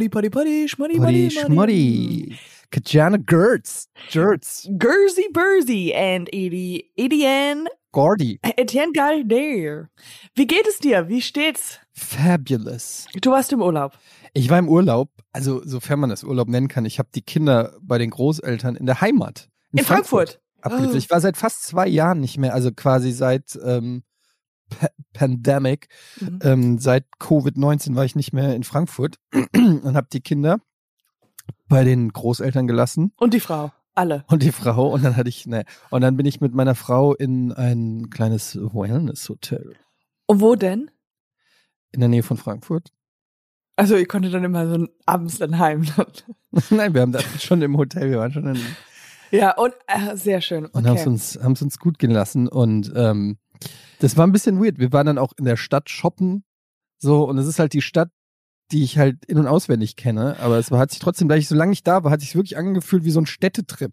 [0.00, 2.38] Poddy, Poddy, Poddy, Schmoddy, Poddy Schmoddy.
[2.70, 3.88] Katjana Gertz.
[4.10, 4.66] Gertz.
[4.78, 8.40] Gersey Bursey and Edi, Edian, Gordy.
[8.56, 9.90] Etienne Galder.
[10.34, 11.08] Wie geht es dir?
[11.10, 11.80] Wie steht's?
[11.92, 13.08] Fabulous.
[13.20, 13.92] Du warst im Urlaub.
[14.32, 16.86] Ich war im Urlaub, also sofern man das Urlaub nennen kann.
[16.86, 19.50] Ich habe die Kinder bei den Großeltern in der Heimat.
[19.72, 20.40] In, Frankfurt.
[20.62, 20.94] abgeliefert.
[20.94, 20.96] Oh.
[20.96, 24.02] Ich war seit fast zwei Jahren nicht mehr, also quasi seit ähm,
[24.70, 25.88] Pa Pandemic,
[26.20, 26.38] Mhm.
[26.42, 29.16] ähm, seit Covid-19 war ich nicht mehr in Frankfurt
[29.54, 30.60] und habe die Kinder
[31.68, 33.72] bei den Großeltern gelassen Und die Frau.
[33.96, 34.24] Alle.
[34.28, 37.12] und die Frau und dann hatte ich, ne, und dann bin ich mit meiner Frau
[37.14, 39.74] in ein kleines Wellness-Hotel
[40.26, 40.90] Und wo denn?
[41.92, 42.92] in der Nähe von Frankfurt.
[43.74, 45.84] Also ihr konntet dann immer so abends dann heim.
[46.70, 48.60] Nein, wir haben da schon im Hotel, wir waren schon in,
[49.32, 50.66] ja, und äh, sehr schön.
[50.66, 51.08] und haben es Okay.
[51.10, 53.38] uns, haben es uns gut gehen lassen und ähm,
[54.00, 54.78] das war ein bisschen weird.
[54.78, 56.44] Wir waren dann auch in der Stadt shoppen,
[56.98, 58.10] so und es ist halt die Stadt,
[58.72, 61.48] die ich halt in und auswendig kenne, aber es war, hat sich trotzdem, da ich
[61.48, 63.92] so lange nicht da war, hat sich wirklich angefühlt wie so ein Städtetrip.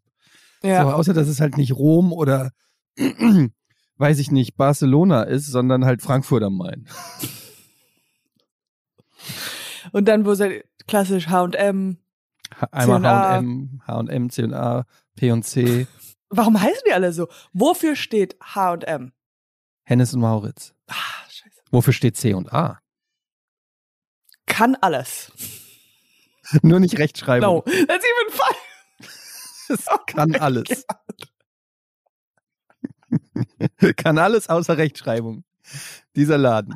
[0.64, 0.84] Ja.
[0.84, 2.52] So, außer dass es halt nicht Rom oder
[3.98, 6.88] weiß ich nicht Barcelona ist, sondern halt Frankfurt am Main.
[9.92, 11.98] Und dann, wo seid klassisch H&M.
[12.72, 13.02] Einmal.
[13.02, 14.86] H&M, H&M, C&A,
[15.16, 15.88] P&C,
[16.30, 17.28] Warum heißen die alle so?
[17.54, 19.12] Wofür steht H&M?
[19.88, 20.74] Hennes und Mauritz.
[20.88, 20.94] Ah,
[21.30, 21.62] scheiße.
[21.72, 22.82] Wofür steht C und A?
[24.46, 25.32] Kann alles.
[26.62, 27.56] Nur nicht Rechtschreibung.
[27.56, 29.10] No, that's even fine.
[29.70, 30.86] Es kann alles.
[33.98, 35.46] kann alles außer Rechtschreibung.
[36.18, 36.76] Dieser Laden.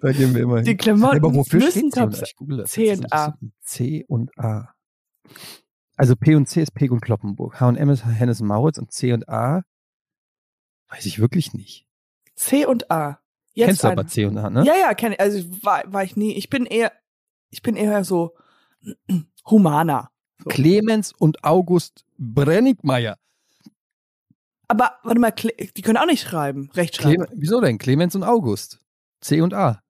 [0.00, 0.64] Da gehen wir immer hin.
[0.64, 2.16] Die Klamotten Aber wofür müssen steht C und A?
[2.16, 2.24] sein.
[2.26, 2.98] Ich google das C jetzt.
[3.04, 3.26] und A.
[3.28, 4.74] Das ist C und A.
[5.96, 7.60] Also P und C ist Peg und Kloppenburg.
[7.60, 9.62] H&M ist Hennes und Mauritz und C und A
[10.94, 11.86] weiß ich wirklich nicht.
[12.36, 13.20] C und A.
[13.52, 14.64] Jetzt Kennst du aber C und A, ne?
[14.64, 15.20] Ja, ja, kenne ich.
[15.20, 16.32] Also war, war ich nie.
[16.34, 16.92] Ich bin eher,
[17.50, 18.34] ich bin eher so
[19.50, 20.10] humaner.
[20.38, 20.50] So.
[20.50, 23.16] Clemens und August Brennigmeier.
[24.66, 27.26] Aber warte mal, Cle die können auch nicht schreiben, rechtschreiben.
[27.26, 27.78] Clem Wieso denn?
[27.78, 28.80] Clemens und August.
[29.20, 29.82] C und A.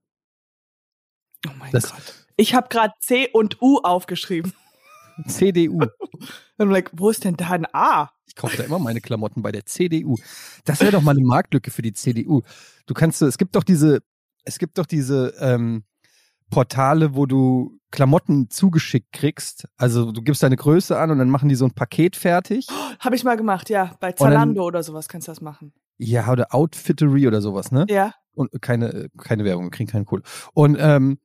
[1.47, 2.27] oh mein Das- Gott.
[2.37, 4.53] Ich habe gerade C und U aufgeschrieben.
[5.27, 5.81] CDU.
[5.81, 5.91] Und
[6.59, 8.11] I'm like, wo ist denn da ein A?
[8.27, 10.17] Ich kaufe da immer meine Klamotten bei der CDU.
[10.65, 12.43] Das wäre doch mal eine Marktlücke für die CDU.
[12.87, 14.01] Du kannst, es gibt doch diese,
[14.45, 15.85] es gibt doch diese ähm,
[16.51, 19.69] Portale, wo du Klamotten zugeschickt kriegst.
[19.77, 22.67] Also du gibst deine Größe an und dann machen die so ein Paket fertig.
[22.99, 23.97] Habe ich mal gemacht, ja.
[24.01, 25.73] Bei dann- Zalando oder sowas kannst du das machen.
[25.97, 27.87] Ja, oder Outfittery oder sowas, ne?
[27.89, 28.15] Ja.
[28.35, 30.23] Und keine, keine Werbung, wir kriegen keine Kohle.
[30.55, 31.19] Und ähm,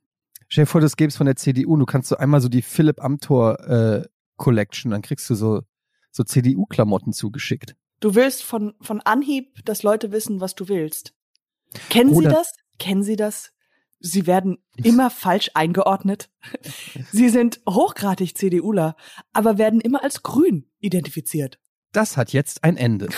[0.49, 2.49] stell dir vor, das gäbe es von der CDU und du kannst so einmal so
[2.49, 5.61] die Philipp Amthor äh, Collection, dann kriegst du so,
[6.11, 7.75] so CDU-Klamotten zugeschickt.
[7.99, 11.13] Du willst von, von Anhieb, dass Leute wissen, was du willst.
[11.89, 12.53] Kennen Sie Oder- das?
[12.77, 13.51] Kennen Sie das?
[14.01, 16.29] Sie werden immer falsch eingeordnet.
[17.11, 18.95] Sie sind hochgradig CDUler,
[19.33, 21.59] aber werden immer als grün identifiziert.
[21.91, 23.09] Das hat jetzt ein Ende.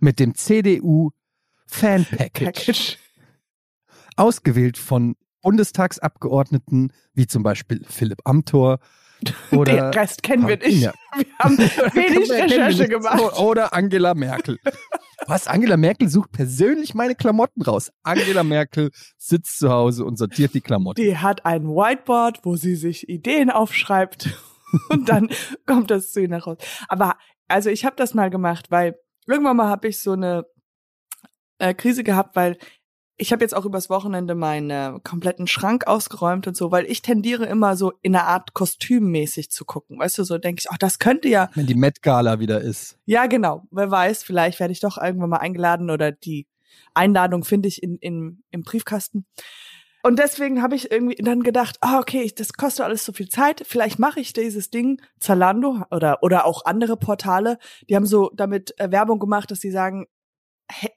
[0.00, 1.10] Mit dem CDU
[1.66, 2.44] Fan Package.
[2.44, 2.98] Package.
[4.16, 5.16] Ausgewählt von
[5.48, 8.80] Bundestagsabgeordneten, wie zum Beispiel Philipp Amthor
[9.50, 10.82] oder Den Rest kennen wir nicht.
[10.82, 10.92] Ja.
[11.16, 11.56] Wir haben
[11.94, 13.40] wenig Recherche gemacht.
[13.40, 14.58] Oder Angela Merkel.
[15.26, 15.46] Was?
[15.46, 17.90] Angela Merkel sucht persönlich meine Klamotten raus.
[18.02, 21.00] Angela Merkel sitzt zu Hause und sortiert die Klamotten.
[21.00, 24.28] Die hat ein Whiteboard, wo sie sich Ideen aufschreibt
[24.90, 25.30] und dann
[25.64, 26.58] kommt das zu ihr nach raus.
[26.88, 27.16] Aber
[27.48, 30.44] also ich habe das mal gemacht, weil irgendwann mal habe ich so eine
[31.58, 32.58] äh, Krise gehabt, weil
[33.20, 37.02] ich habe jetzt auch übers Wochenende meinen äh, kompletten Schrank ausgeräumt und so, weil ich
[37.02, 39.98] tendiere immer so in einer Art kostümmäßig zu gucken.
[39.98, 42.96] Weißt du, so denke ich, ach, das könnte ja Wenn die Met Gala wieder ist.
[43.06, 43.64] ja, genau.
[43.70, 46.46] Wer weiß, vielleicht werde ich doch irgendwann mal eingeladen oder die
[46.94, 49.26] Einladung finde ich in, in, im Briefkasten.
[50.04, 53.28] Und deswegen habe ich irgendwie dann gedacht, ah, okay, ich- das kostet alles so viel
[53.28, 53.64] Zeit.
[53.66, 57.58] Vielleicht mache ich dieses Ding, Zalando oder, oder auch andere Portale,
[57.90, 60.06] die haben so damit äh, Werbung gemacht, dass sie sagen,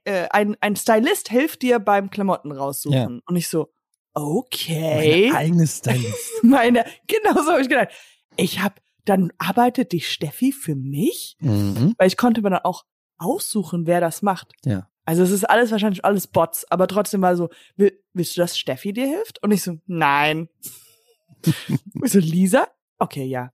[0.03, 3.15] äh, ein, ein Stylist hilft dir beim Klamotten raussuchen.
[3.15, 3.21] Ja.
[3.25, 3.73] Und ich so,
[4.13, 6.43] okay Mein eigenes Stylist.
[6.43, 7.89] meine, genau so habe ich gedacht.
[8.37, 8.75] Ich habe,
[9.05, 11.95] dann arbeitet die Steffi für mich, mhm.
[11.97, 12.85] weil ich konnte mir dann auch
[13.17, 14.51] aussuchen, wer das macht.
[14.65, 14.87] Ja.
[15.05, 18.57] Also es ist alles wahrscheinlich alles Bots, aber trotzdem war so, will, willst du, dass
[18.57, 19.41] Steffi dir hilft?
[19.43, 20.49] Und ich so, nein.
[21.45, 22.67] ich so, Lisa?
[22.99, 23.51] Okay, ja.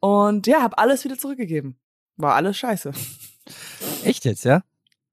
[0.00, 1.78] Und ja, habe alles wieder zurückgegeben.
[2.16, 2.92] War alles scheiße.
[4.04, 4.62] Echt jetzt, ja?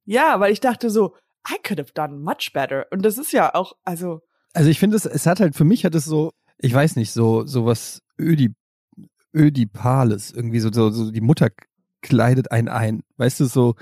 [0.06, 1.16] Ja, weil ich dachte so,
[1.50, 2.86] I could have done much better.
[2.92, 4.22] Und das ist ja auch, also,
[4.54, 7.12] Also ich finde es, es hat halt, für mich hat es so, ich weiß nicht,
[7.12, 8.54] so, so was Ödi,
[9.34, 11.50] Ödipales, irgendwie so, so, so die Mutter
[12.02, 13.04] kleidet einen ein.
[13.18, 13.76] Weißt du, so,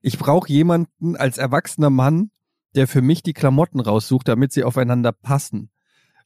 [0.00, 2.30] ich brauche jemanden als erwachsener Mann,
[2.74, 5.70] der für mich die Klamotten raussucht, damit sie aufeinander passen.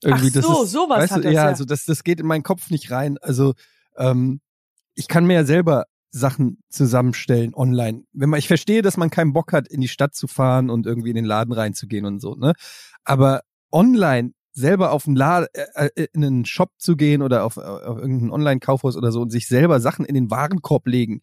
[0.02, 1.48] Irgendwie, Ach das so, ist, sowas weißt hat du, das, ja, ja.
[1.48, 3.16] also das, das geht in meinen Kopf nicht rein.
[3.18, 3.54] Also
[3.96, 4.40] ähm,
[4.94, 8.04] ich kann mir ja selber Sachen zusammenstellen online.
[8.12, 10.86] Wenn man, ich verstehe, dass man keinen Bock hat, in die Stadt zu fahren und
[10.86, 12.52] irgendwie in den Laden reinzugehen und so, ne?
[13.02, 17.56] Aber online selber auf einen Laden, äh, äh, in einen Shop zu gehen oder auf,
[17.58, 21.20] auf irgendein Online-Kaufhaus oder so und sich selber Sachen in den Warenkorb legen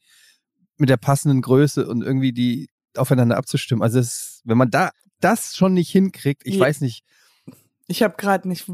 [0.78, 2.68] mit der passenden Größe und irgendwie die
[2.98, 3.82] aufeinander abzustimmen.
[3.84, 4.92] Also es, wenn man da
[5.22, 6.62] das schon nicht hinkriegt, ich Ja.
[6.66, 7.06] weiß nicht,
[7.88, 8.70] Ich habe gerade nicht.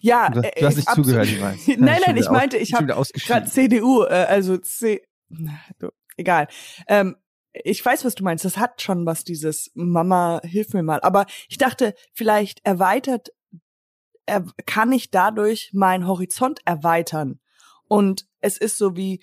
[0.00, 1.66] Ja, du, äh, du hast nicht absolut- zugehört, ich weiß.
[1.78, 5.02] nein, nein, ich meinte, ich habe gerade CDU, äh, also C.
[5.28, 6.48] Na, du, egal.
[6.88, 7.16] Ähm,
[7.52, 8.44] ich weiß, was du meinst.
[8.44, 11.00] Das hat schon was, dieses Mama, hilf mir mal.
[11.00, 13.30] Aber ich dachte, vielleicht erweitert,
[14.26, 17.40] er, kann ich dadurch meinen Horizont erweitern.
[17.88, 19.22] Und es ist so wie,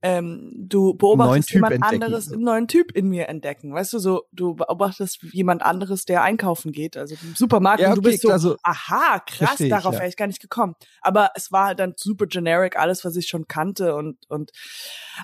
[0.00, 2.02] ähm, du beobachtest jemand entdecken.
[2.04, 3.74] anderes, einen neuen Typ in mir entdecken.
[3.74, 7.96] Weißt du, so, du beobachtest jemand anderes, der einkaufen geht, also im Supermarkt Ja, und
[7.96, 10.00] du okay, bist so, klar, so- aha, krass, ich, darauf ja.
[10.00, 10.74] wäre ich gar nicht gekommen.
[11.00, 14.52] Aber es war halt dann super generic, alles, was ich schon kannte und, und,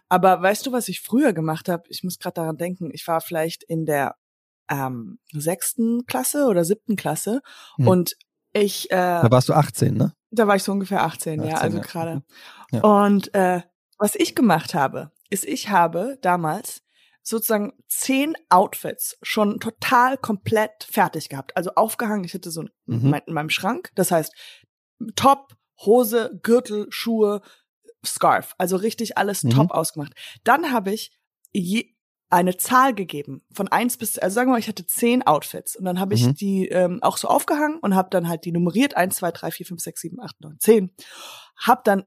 [0.08, 1.84] aber weißt du, was ich früher gemacht habe?
[1.88, 4.16] Ich muss gerade daran denken, ich war vielleicht in der
[4.70, 7.42] ähm, sechsten Klasse oder siebten Klasse
[7.76, 7.86] Hm.
[7.88, 8.14] und
[8.52, 10.12] ich, äh, Da warst du 18, ne?
[10.30, 11.82] da war ich so ungefähr 18, ja, 18, also ja.
[11.84, 12.22] gerade.
[12.72, 12.80] Ja.
[12.80, 13.60] Und äh,
[13.98, 16.82] was ich gemacht habe, ist, ich habe damals
[17.22, 21.56] sozusagen zehn Outfits schon total komplett fertig gehabt.
[21.56, 22.24] Also aufgehangen.
[22.24, 23.14] Ich hatte so Mhm.
[23.26, 23.90] in meinem Schrank.
[23.94, 24.32] Das heißt,
[25.16, 27.40] Top, Hose, Gürtel, Schuhe,
[28.04, 28.54] Scarf.
[28.58, 29.50] Also richtig alles Mhm.
[29.50, 30.12] top ausgemacht.
[30.44, 31.12] Dann habe ich
[31.52, 31.94] je,
[32.30, 35.84] eine Zahl gegeben von eins bis, also sagen wir mal, ich hatte zehn Outfits und
[35.84, 36.34] dann habe ich Mhm.
[36.34, 39.66] die ähm, auch so aufgehangen und habe dann halt die nummeriert eins, zwei, drei, vier,
[39.66, 40.90] fünf, sechs, sieben, acht, neun, zehn.
[41.56, 42.04] Hab dann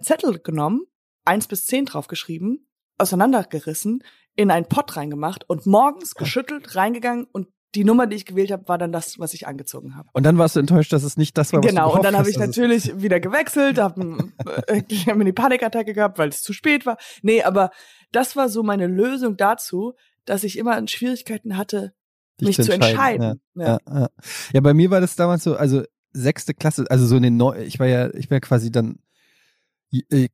[0.00, 0.82] Zettel genommen,
[1.24, 2.68] eins bis zehn draufgeschrieben,
[2.98, 4.02] auseinandergerissen,
[4.34, 8.66] in einen Pott reingemacht und morgens geschüttelt, reingegangen und die Nummer, die ich gewählt habe,
[8.68, 10.08] war dann das, was ich angezogen habe.
[10.12, 12.16] Und dann warst du enttäuscht, dass es nicht das war, was Genau, du und dann
[12.16, 14.32] habe ich natürlich wieder gewechselt, habe
[14.66, 16.96] äh, hab mir eine Panikattacke gehabt, weil es zu spät war.
[17.22, 17.70] Nee, aber
[18.12, 19.94] das war so meine Lösung dazu,
[20.24, 21.92] dass ich immer Schwierigkeiten hatte,
[22.40, 23.40] mich zu entscheiden.
[23.54, 23.78] Ja, ja.
[23.88, 24.08] Ja.
[24.52, 25.82] ja, bei mir war das damals so, also
[26.12, 28.96] sechste Klasse, also so in den Neu ich war ja, ich war quasi dann äh,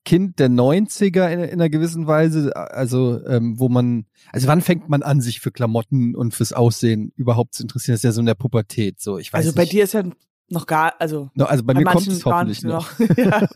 [0.04, 4.88] Kind der 90er in, in einer gewissen Weise, also ähm, wo man, also wann fängt
[4.88, 7.94] man an, sich für Klamotten und fürs Aussehen überhaupt zu interessieren?
[7.94, 9.56] Das ist ja so in der Pubertät, so ich weiß Also nicht.
[9.56, 10.04] bei dir ist ja
[10.48, 12.98] noch gar, also No, also bei, bei mir kommt es hoffentlich noch.
[12.98, 13.08] noch.
[13.16, 13.46] ja.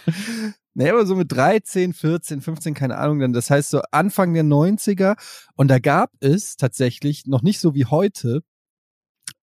[0.74, 4.44] naja, aber so mit 13, 14, 15, keine Ahnung, dann das heißt so Anfang der
[4.44, 5.16] 90er
[5.56, 8.42] und da gab es tatsächlich noch nicht so wie heute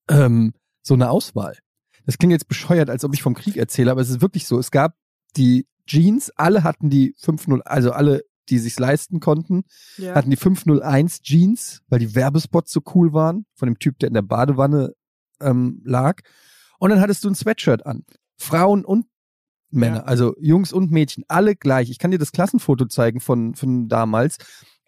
[0.10, 1.58] ähm, so eine Auswahl.
[2.06, 4.60] Das klingt jetzt bescheuert, als ob ich vom Krieg erzähle, aber es ist wirklich so.
[4.60, 4.96] Es gab
[5.38, 9.64] die Jeans, alle hatten die 501, also alle, die sich's leisten konnten,
[9.98, 10.16] ja.
[10.16, 14.14] hatten die 501 Jeans, weil die Werbespots so cool waren, von dem Typ, der in
[14.14, 14.94] der Badewanne
[15.42, 16.22] ähm, lag.
[16.80, 18.04] Und dann hattest du ein Sweatshirt an.
[18.38, 19.06] Frauen und
[19.70, 20.04] Männer, Ja.
[20.04, 21.90] also Jungs und Mädchen, alle gleich.
[21.90, 24.38] Ich kann dir das Klassenfoto zeigen von, von damals.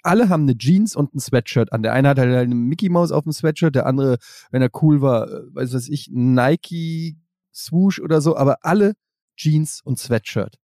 [0.04, 1.82] Alle haben eine Jeans und ein Sweatshirt an.
[1.82, 4.18] Der eine hat halt eine Mickey Mouse auf dem Sweatshirt, der andere,
[4.52, 7.18] wenn er cool war, äh, weiß was ich, Nike
[7.54, 8.94] Swoosh oder so, aber alle
[9.36, 10.58] Jeans und Sweatshirt.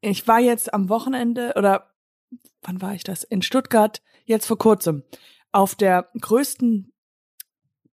[0.00, 1.92] Ich war jetzt am Wochenende oder
[2.62, 3.24] wann war ich das?
[3.24, 5.02] In Stuttgart, jetzt vor kurzem,
[5.52, 6.92] auf der größten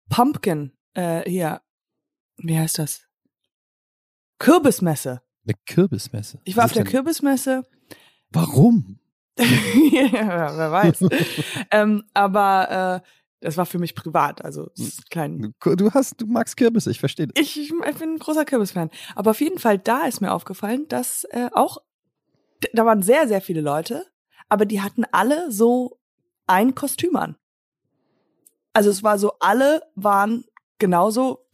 [0.08, 1.60] Pumpkin, äh, hier,
[2.38, 3.06] wie heißt das?
[4.38, 5.22] Kürbismesse.
[5.44, 6.40] Eine Kürbismesse.
[6.44, 7.64] Ich war Was auf der denn- Kürbismesse.
[8.30, 8.98] Warum?
[9.38, 9.44] ja,
[10.56, 11.04] wer weiß.
[11.70, 13.08] ähm, aber äh,
[13.40, 14.70] das war für mich privat, also
[15.10, 15.54] klein.
[15.60, 17.28] Du, hast, du magst Kürbisse, ich verstehe.
[17.34, 18.90] Ich, ich bin ein großer Kürbisfan.
[19.14, 21.78] Aber auf jeden Fall, da ist mir aufgefallen, dass äh, auch,
[22.72, 24.04] da waren sehr, sehr viele Leute,
[24.48, 25.98] aber die hatten alle so
[26.46, 27.36] ein Kostüm an.
[28.72, 30.44] Also es war so, alle waren
[30.78, 31.46] genauso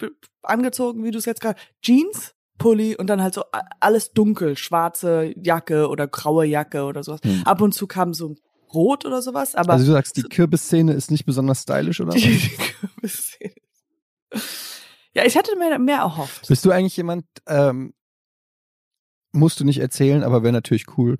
[0.42, 1.58] angezogen, wie du es jetzt gerade.
[1.82, 3.44] Jeans, Pulli und dann halt so
[3.80, 7.20] alles dunkel, schwarze Jacke oder graue Jacke oder sowas.
[7.22, 7.42] Hm.
[7.44, 8.34] Ab und zu kam so
[8.72, 12.08] rot oder sowas, aber Also du sagst, die Kürbisszene ist nicht besonders stylisch, oder?
[12.14, 12.22] was?
[12.22, 13.54] die Kürbisszene.
[15.14, 16.48] Ja, ich hatte mir mehr erhofft.
[16.48, 17.94] Bist du eigentlich jemand, ähm,
[19.36, 21.18] musst du nicht erzählen, aber wäre natürlich cool.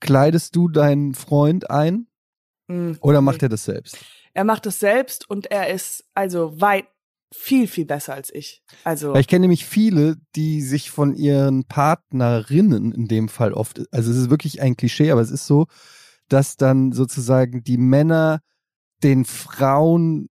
[0.00, 2.08] Kleidest du deinen Freund ein
[2.72, 3.98] Mm, oder macht er das selbst?
[4.34, 6.86] Er macht es selbst und er ist also weit
[7.34, 8.62] viel, viel besser als ich.
[8.84, 13.82] Also, Weil ich kenne nämlich viele, die sich von ihren Partnerinnen in dem Fall oft,
[13.90, 15.66] also es ist wirklich ein Klischee, aber es ist so,
[16.28, 18.40] dass dann sozusagen die Männer
[19.02, 20.28] den Frauen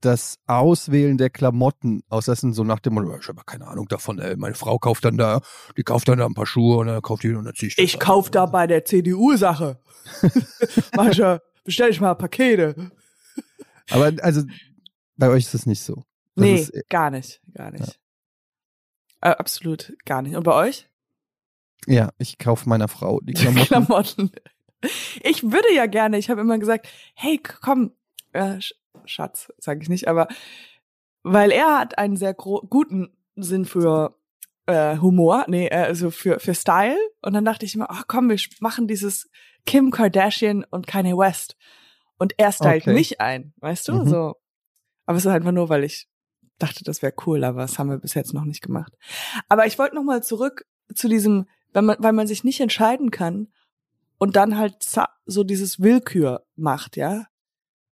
[0.00, 4.36] das Auswählen der Klamotten auslassen, so nach dem Motto, ich habe keine Ahnung davon, ey,
[4.36, 5.40] meine Frau kauft dann da,
[5.76, 7.76] die kauft dann da ein paar Schuhe und dann kauft die und dann zieh ich
[7.76, 8.00] das ich an.
[8.00, 9.80] kauf da bei der CDU Sache.
[10.96, 12.92] Mancher, bestell ich mal Pakete.
[13.90, 14.42] Aber also
[15.16, 16.04] bei euch ist es nicht so.
[16.34, 17.98] Das nee, ist, gar nicht, gar nicht.
[19.22, 20.36] Äh, absolut gar nicht.
[20.36, 20.88] Und bei euch?
[21.86, 23.66] Ja, ich kaufe meiner Frau die Klamotten.
[23.66, 24.30] Klamotten.
[25.22, 27.92] Ich würde ja gerne, ich habe immer gesagt, hey, komm,
[28.32, 28.58] äh,
[29.04, 30.28] Schatz, sage ich nicht, aber
[31.22, 34.16] weil er hat einen sehr guten Sinn für
[34.66, 38.30] äh, Humor, nee, äh, also für für Style und dann dachte ich immer, ach komm,
[38.30, 39.28] wir machen dieses
[39.64, 41.56] Kim Kardashian und Kanye West
[42.18, 42.94] und er stylt okay.
[42.94, 44.08] mich ein, weißt du, mhm.
[44.08, 44.34] so.
[45.04, 46.08] Aber es ist einfach nur, weil ich
[46.58, 48.92] dachte, das wäre cool, aber das haben wir bis jetzt noch nicht gemacht.
[49.48, 53.10] Aber ich wollte noch mal zurück zu diesem, weil man, weil man sich nicht entscheiden
[53.10, 53.48] kann
[54.18, 54.76] und dann halt
[55.26, 57.26] so dieses Willkür macht, ja.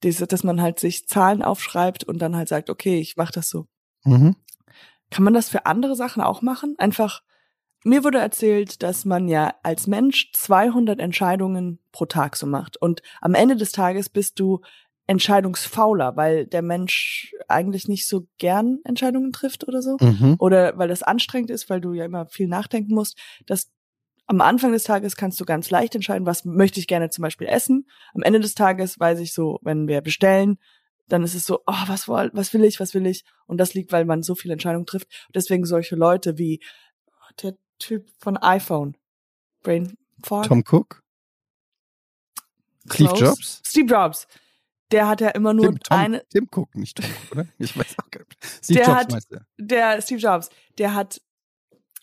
[0.04, 3.50] Diese, dass man halt sich Zahlen aufschreibt und dann halt sagt, okay, ich mach das
[3.50, 3.68] so.
[4.04, 4.36] Mhm.
[5.10, 6.76] Kann man das für andere Sachen auch machen?
[6.78, 7.22] Einfach,
[7.84, 13.02] mir wurde erzählt, dass man ja als Mensch 200 Entscheidungen pro Tag so macht und
[13.20, 14.62] am Ende des Tages bist du
[15.08, 19.98] entscheidungsfauler, weil der Mensch eigentlich nicht so gern Entscheidungen trifft oder so.
[20.00, 20.36] Mhm.
[20.40, 23.72] Oder weil das anstrengend ist, weil du ja immer viel nachdenken musst, dass
[24.28, 27.48] am Anfang des Tages kannst du ganz leicht entscheiden, was möchte ich gerne zum Beispiel
[27.48, 27.88] essen.
[28.14, 30.58] Am Ende des Tages weiß ich so, wenn wir bestellen,
[31.08, 33.26] dann ist es so, oh, was, was will ich, was will ich?
[33.46, 35.08] Und das liegt, weil man so viele Entscheidungen trifft.
[35.28, 36.62] Und deswegen solche Leute wie
[37.42, 38.96] der Typ von iPhone,
[39.64, 40.44] Brain Fog.
[40.44, 41.04] Tom Cook?
[42.90, 43.62] Steve Jobs?
[43.66, 44.28] Steve Jobs
[44.92, 46.28] der hat ja immer nur Tim, Tom, eine.
[46.30, 47.48] Tim Cook, nicht Tom Cook, oder?
[47.58, 48.64] Ich weiß auch gar nicht.
[48.64, 49.46] Steve der Jobs hat, meinst du?
[49.58, 51.22] Der Steve Jobs, der hat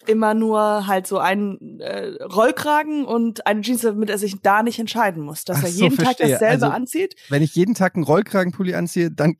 [0.07, 4.79] immer nur halt so einen äh, Rollkragen und eine Jeans, damit er sich da nicht
[4.79, 7.17] entscheiden muss, dass Ach er jeden so, Tag dasselbe also, anzieht.
[7.29, 9.37] Wenn ich jeden Tag einen Rollkragenpulli anziehe, dann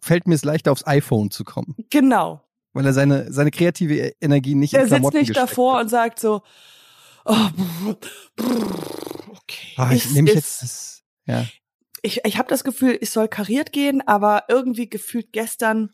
[0.00, 1.76] fällt mir es leichter aufs iPhone zu kommen.
[1.90, 2.42] Genau.
[2.72, 5.82] Weil er seine seine kreative Energie nicht er in Klamotten sitzt nicht davor hat.
[5.82, 6.42] und sagt so
[7.26, 7.36] oh,
[8.38, 9.74] okay.
[9.76, 11.44] Ah, ich nehme jetzt das, ja
[12.02, 15.92] ich, ich habe das Gefühl, ich soll kariert gehen, aber irgendwie gefühlt gestern.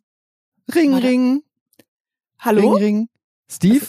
[0.74, 1.42] Ring, Ring.
[2.38, 2.72] Hallo?
[2.72, 3.08] Ring, Ring.
[3.50, 3.86] Steve?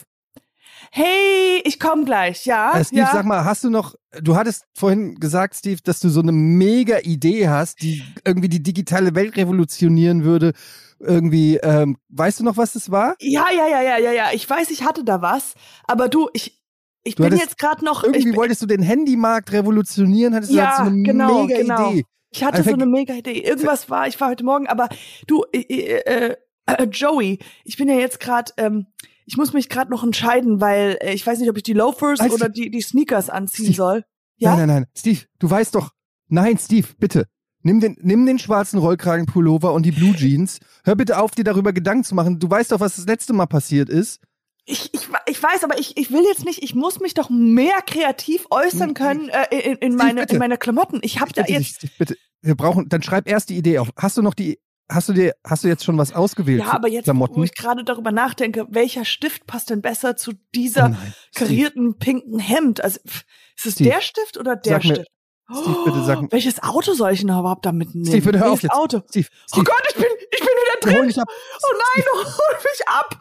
[0.91, 2.77] Hey, ich komm gleich, ja.
[2.77, 3.09] Äh, Steve, ja.
[3.11, 6.99] sag mal, hast du noch, du hattest vorhin gesagt, Steve, dass du so eine mega
[6.99, 10.53] Idee hast, die irgendwie die digitale Welt revolutionieren würde.
[10.99, 13.15] Irgendwie, ähm, weißt du noch, was das war?
[13.19, 14.25] Ja, ja, ja, ja, ja, ja.
[14.33, 15.53] Ich weiß, ich hatte da was,
[15.87, 16.61] aber du, ich,
[17.03, 18.03] ich du bin jetzt gerade noch.
[18.03, 21.91] Irgendwie ich, wolltest du den Handymarkt revolutionieren, hattest ja, du so eine genau, mega genau.
[21.91, 22.03] Idee.
[22.31, 23.39] Ich hatte Einfach, so eine mega Idee.
[23.39, 24.89] Irgendwas war, ich war heute Morgen, aber
[25.25, 28.87] du, äh, äh, äh, Joey, ich bin ja jetzt gerade, ähm,
[29.29, 32.19] ich muss mich gerade noch entscheiden, weil äh, ich weiß nicht, ob ich die Loafers
[32.19, 34.05] weißt oder die, die Sneakers anziehen Steve, soll.
[34.37, 34.55] Ja?
[34.55, 34.85] Nein, nein, nein.
[34.97, 35.91] Steve, du weißt doch.
[36.29, 37.27] Nein, Steve, bitte.
[37.61, 40.59] Nimm den, nimm den schwarzen Rollkragenpullover und die Blue Jeans.
[40.83, 42.39] Hör bitte auf, dir darüber Gedanken zu machen.
[42.39, 44.19] Du weißt doch, was das letzte Mal passiert ist.
[44.65, 47.81] Ich, ich, ich weiß, aber ich, ich will jetzt nicht, ich muss mich doch mehr
[47.85, 51.01] kreativ äußern können äh, in, in, meine, in meine Klamotten.
[51.03, 51.83] Ich habe da jetzt.
[51.83, 53.89] Dich, bitte, wir brauchen, dann schreib erst die Idee auf.
[53.95, 54.59] Hast du noch die,
[54.89, 56.61] hast du dir, hast du jetzt schon was ausgewählt?
[56.61, 57.35] Ja, aber jetzt, Klamotten?
[57.35, 61.97] wo ich gerade darüber nachdenke, welcher Stift passt denn besser zu dieser oh nein, karierten
[61.97, 62.83] pinken Hemd?
[62.83, 65.05] Also, ist es Steve, der Stift oder der Stift?
[65.49, 66.27] Mir, Steve, bitte sag mir.
[66.27, 68.05] Oh, welches Auto soll ich denn überhaupt da mitnehmen?
[68.05, 68.71] Steve, bitte hör auf jetzt.
[68.71, 69.01] Auto?
[69.09, 69.61] Steve, oh Steve.
[69.61, 70.97] Oh Gott, ich bin, ich bin wieder drin.
[70.97, 71.27] Hol mich ab.
[71.29, 73.19] Oh nein, hol mich ab.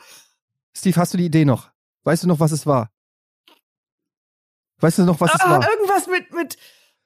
[0.74, 1.70] Steve, hast du die Idee noch?
[2.04, 2.90] Weißt du noch, was es war?
[4.80, 5.68] Weißt du noch, was es ah, war?
[5.68, 6.56] Irgendwas mit, mit,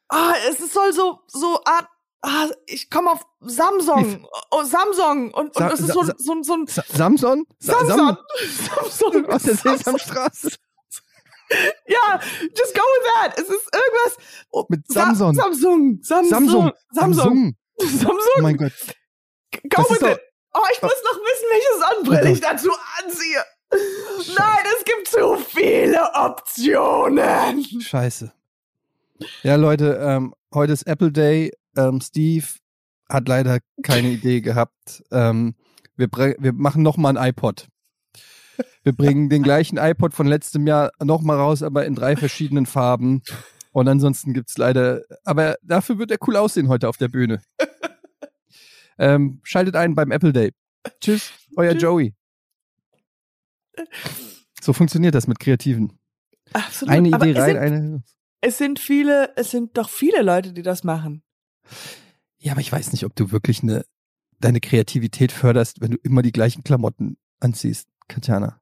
[0.09, 1.89] ah, es soll so, so Art,
[2.23, 6.67] ah, ich komme auf Samsung, oh, Samsung und, und es ist so, so, so ein
[6.67, 7.47] Sa Samson?
[7.59, 8.17] Sa Samson?
[8.69, 9.27] Samsung.
[9.27, 10.51] Aus der Sesamstraße.
[11.87, 12.21] ja,
[12.57, 13.39] just go with that.
[13.39, 14.17] Es ist irgendwas.
[14.51, 15.35] Oh, mit Samsung.
[15.35, 15.99] Sa Samsung.
[16.03, 16.31] Samsung.
[16.31, 16.75] Samsung.
[16.93, 17.57] Samsung.
[17.79, 18.19] Samsung.
[18.39, 18.73] Oh mein Gott.
[19.69, 20.21] Go with it.
[20.55, 22.71] Oh, ich muss noch wissen, welche Sonnenbrille oh ich dazu
[23.03, 23.43] anziehe.
[24.37, 27.65] Nein, es gibt zu viele Optionen.
[27.81, 28.33] Scheiße.
[29.43, 31.53] Ja, Leute, ähm, heute ist Apple Day.
[31.77, 32.47] Ähm, Steve
[33.09, 35.03] hat leider keine Idee gehabt.
[35.11, 35.55] Ähm,
[35.97, 37.69] wir, wir machen noch mal ein iPod.
[38.83, 42.67] Wir bringen den gleichen iPod von letztem Jahr noch mal raus, aber in drei verschiedenen
[42.67, 43.23] Farben.
[43.73, 47.43] Und ansonsten gibt's leider, aber dafür wird er cool aussehen heute auf der Bühne.
[48.99, 50.53] Ähm, schaltet ein beim Apple Day.
[51.01, 51.83] Tschüss, euer Tschüss.
[51.83, 52.15] Joey.
[54.61, 55.99] So funktioniert das mit Kreativen.
[56.53, 56.95] Absolut.
[56.95, 58.03] Eine Idee rein, eine.
[58.43, 61.23] Es sind viele, es sind doch viele Leute, die das machen.
[62.39, 63.85] Ja, aber ich weiß nicht, ob du wirklich eine,
[64.41, 68.61] deine Kreativität förderst, wenn du immer die gleichen Klamotten anziehst, Katjana.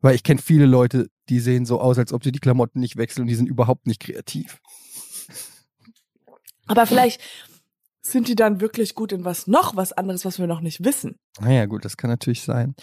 [0.00, 2.96] Weil ich kenne viele Leute, die sehen so aus, als ob sie die Klamotten nicht
[2.96, 4.60] wechseln und die sind überhaupt nicht kreativ.
[6.66, 7.20] Aber vielleicht
[8.02, 11.18] sind die dann wirklich gut in was noch was anderes, was wir noch nicht wissen.
[11.40, 12.74] Naja, gut, das kann natürlich sein.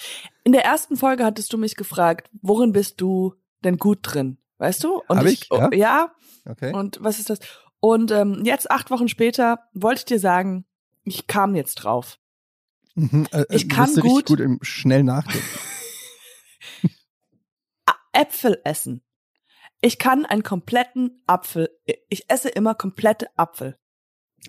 [0.43, 4.37] In der ersten Folge hattest du mich gefragt, worin bist du denn gut drin?
[4.57, 5.01] Weißt du?
[5.07, 5.69] Und Hab ich, ich ja?
[5.73, 6.11] ja.
[6.45, 6.73] Okay.
[6.73, 7.39] Und was ist das?
[7.83, 10.63] Und ähm, jetzt acht Wochen später wollte ich dir sagen,
[11.03, 12.17] ich kam jetzt drauf.
[12.95, 15.45] Mhm, äh, ich kann gut, gut im schnell nachdenken.
[18.13, 19.03] Äpfel essen.
[19.81, 23.77] Ich kann einen kompletten Apfel, ich esse immer komplette Apfel.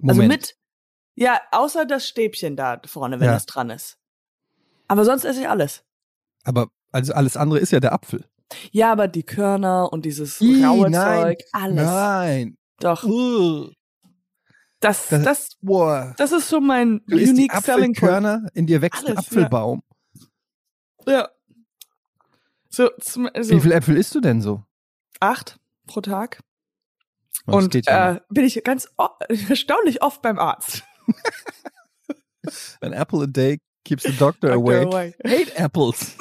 [0.06, 0.28] Also Moment.
[0.28, 0.56] mit,
[1.16, 3.32] ja, außer das Stäbchen da vorne, wenn Ja.
[3.34, 3.98] das dran ist.
[4.86, 5.82] Aber sonst esse ich alles.
[6.44, 8.28] Aber also alles andere ist ja der Apfel.
[8.70, 11.22] Ja, aber die Körner und dieses Ih, raue nein.
[11.22, 11.74] Zeug, alles.
[11.84, 12.58] Nein.
[12.80, 13.70] Doch, Uh,
[14.80, 16.14] das, das- das, boah.
[16.18, 18.50] das ist schon mein Du unique selling point.
[18.54, 19.82] In dir wächst ein Alles, Apfelbaum.
[21.06, 21.28] Ja.
[22.68, 24.62] So, zum, so Wie viele Äpfel isst du denn so?
[25.20, 26.40] acht pro Tag.
[27.46, 28.88] Das und ja äh, bin ich ganz
[29.48, 30.82] erstaunlich oft beim Arzt.
[32.80, 35.14] An apple a day keeps the doctor away.
[35.24, 36.14] Hate apples.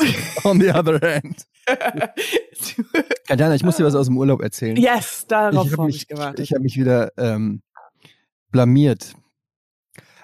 [0.44, 1.46] On the other hand.
[3.28, 4.76] Katjana, ich muss dir was aus dem Urlaub erzählen.
[4.78, 6.40] yes, darauf ich habe habe ich gewartet.
[6.40, 7.62] ich hab mich wieder ähm,
[8.52, 9.16] blamiert.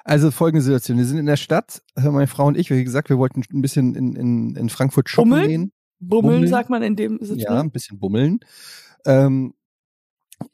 [0.04, 0.98] Also folgende Situation.
[0.98, 3.62] Wir sind in der Stadt, äh, meine Frau und ich, wie gesagt, wir wollten ein
[3.62, 5.50] bisschen in, in, in Frankfurt shoppen Bummeln?
[5.50, 5.72] gehen.
[6.00, 6.48] Bummeln, Bummeln.
[6.50, 7.42] sagt man in dem Sinne.
[7.42, 8.40] Ja, ein bisschen bummeln.
[9.06, 9.54] Ähm,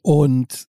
[0.02, 0.66] und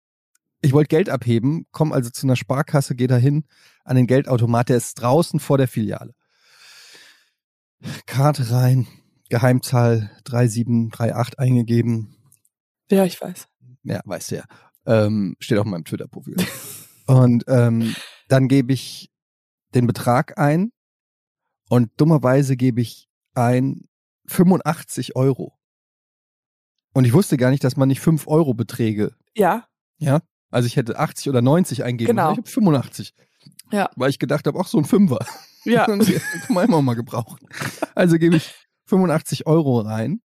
[0.62, 3.46] ich wollte Geld abheben, komme also zu einer Sparkasse, gehe da hin
[3.84, 6.14] an den Geldautomat, der ist draußen vor der Filiale.
[8.06, 8.88] Karte rein,
[9.30, 12.16] Geheimzahl 3738 eingegeben.
[12.90, 13.48] ja, ich weiß.
[13.84, 14.44] Ja, weißt du ja.
[14.86, 16.36] Ähm, steht auch in meinem Twitter-Profil.
[17.08, 17.96] und ähm,
[18.28, 19.12] dann gebe ich
[19.74, 20.72] den Betrag ein
[21.70, 23.88] und dummerweise gebe ich ein
[24.28, 25.58] 85 Euro.
[26.94, 29.68] Und ich wusste gar nicht, dass man nicht 5 Euro Beträge, Ja,
[29.98, 32.32] ja, also ich hätte 80 oder 90 eingeben Genau.
[32.32, 33.14] Ich habe 85.
[33.72, 33.90] Ja.
[33.96, 35.20] Weil ich gedacht habe, ach so ein Fünfer.
[35.66, 35.86] ja.
[35.86, 36.00] kann
[36.50, 37.48] man immer mal gebrauchen.
[37.94, 38.54] Also gebe ich
[38.86, 40.22] 85 Euro rein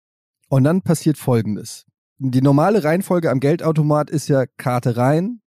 [0.49, 1.85] und dann passiert Folgendes.
[2.19, 5.41] Die normale Reihenfolge am Geldautomat ist ja Karte rein,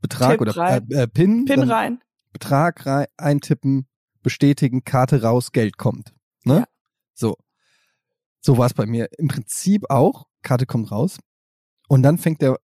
[0.00, 0.90] Betrag Tipp oder rein.
[0.90, 2.00] Äh, äh, PIN, Pin rein.
[2.32, 3.88] Betrag rein, eintippen,
[4.22, 6.14] bestätigen, Karte raus, Geld kommt.
[6.44, 6.58] Ne?
[6.60, 6.64] Ja.
[7.14, 7.36] So.
[8.40, 9.08] So war es bei mir.
[9.18, 10.26] Im Prinzip auch.
[10.42, 11.18] Karte kommt raus.
[11.88, 12.58] Und dann fängt der,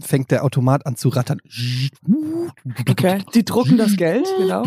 [0.00, 1.40] fängt der Automat an zu rattern.
[2.88, 3.22] Okay.
[3.34, 4.64] Die drucken das Geld, genau.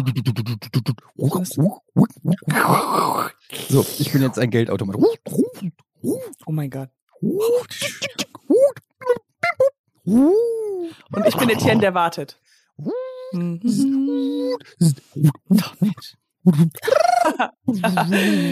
[3.69, 4.97] So, ich bin jetzt ein Geldautomat.
[6.45, 6.89] Oh mein Gott.
[10.03, 12.39] Und ich bin Etienne, der wartet.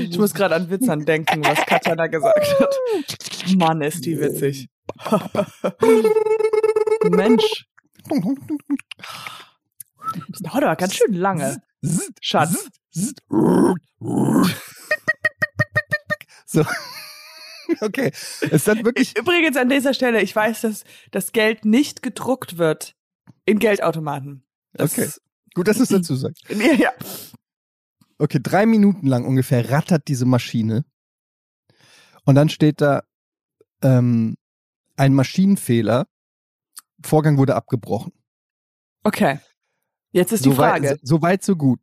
[0.09, 2.75] Ich muss gerade an Witzern denken, was Katjana gesagt hat.
[3.57, 4.69] Mann, ist die witzig.
[7.09, 7.65] Mensch,
[10.29, 11.61] das dauert aber ganz schön lange.
[12.21, 12.69] Schatz.
[16.45, 16.65] So.
[17.81, 18.11] Okay.
[18.49, 19.15] Es hat wirklich.
[19.15, 22.95] Übrigens an dieser Stelle, ich weiß, dass das Geld nicht gedruckt wird
[23.45, 24.43] in Geldautomaten.
[24.73, 25.09] Das Okay.
[25.53, 26.43] Gut, dass du es dazu sagst.
[26.49, 26.91] Ja, ja.
[28.17, 30.83] Okay, drei Minuten lang ungefähr rattert diese Maschine.
[32.25, 33.03] Und dann steht da
[33.81, 34.35] ähm,
[34.97, 36.07] ein Maschinenfehler.
[37.03, 38.13] Vorgang wurde abgebrochen.
[39.03, 39.39] Okay.
[40.11, 40.89] Jetzt ist die so Frage.
[40.89, 41.79] Weit, so, so weit, so gut.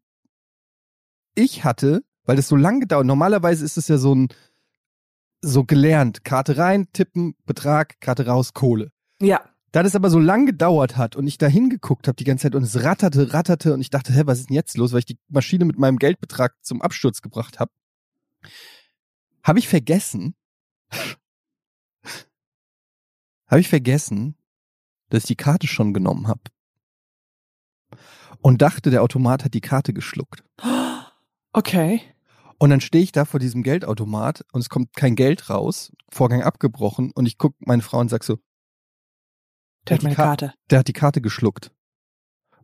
[1.34, 4.28] Ich hatte, weil das so lang gedauert, normalerweise ist es ja so ein,
[5.42, 8.90] so gelernt, Karte rein, tippen, Betrag, Karte raus, Kohle.
[9.20, 9.42] Ja.
[9.72, 12.54] Da das aber so lang gedauert hat und ich da hingeguckt habe die ganze Zeit
[12.54, 15.06] und es ratterte, ratterte und ich dachte, hä, was ist denn jetzt los, weil ich
[15.06, 17.70] die Maschine mit meinem Geldbetrag zum Absturz gebracht habe,
[19.42, 20.34] habe ich vergessen,
[23.48, 24.36] habe ich vergessen,
[25.08, 26.40] dass ich die Karte schon genommen habe
[28.42, 30.44] und dachte, der Automat hat die Karte geschluckt.
[31.52, 32.00] Okay.
[32.58, 36.42] Und dann stehe ich da vor diesem Geldautomat und es kommt kein Geld raus, Vorgang
[36.42, 38.38] abgebrochen und ich gucke meine Frau und sag so,
[39.86, 40.54] Der hat die meine Ka- Karte.
[40.70, 41.70] der hat die Karte geschluckt.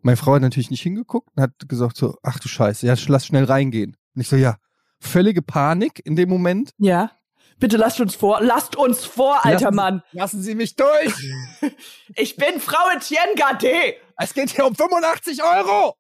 [0.01, 3.27] Meine Frau hat natürlich nicht hingeguckt und hat gesagt so, ach du Scheiße, ja, lass
[3.27, 3.97] schnell reingehen.
[4.15, 4.57] Und ich so, ja,
[4.99, 6.73] völlige Panik in dem Moment.
[6.79, 7.13] Ja.
[7.63, 8.41] Bitte lasst uns vor.
[8.43, 10.03] Lasst uns vor, alter Lassen Mann.
[10.11, 11.15] Lassen Sie mich durch!
[12.17, 13.95] Ich bin Frau Etienne Gade.
[14.17, 15.95] Es geht hier um 85 Euro!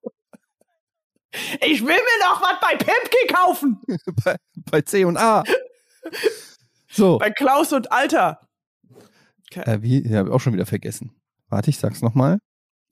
[1.60, 3.80] Ich will mir noch was bei Pimki kaufen.
[4.24, 5.44] bei, bei C und A.
[6.90, 7.18] So.
[7.18, 8.40] Bei Klaus und Alter.
[9.54, 10.04] Äh, wie?
[10.04, 11.14] Ja, hab ich auch schon wieder vergessen.
[11.48, 12.38] Warte, ich sag's nochmal.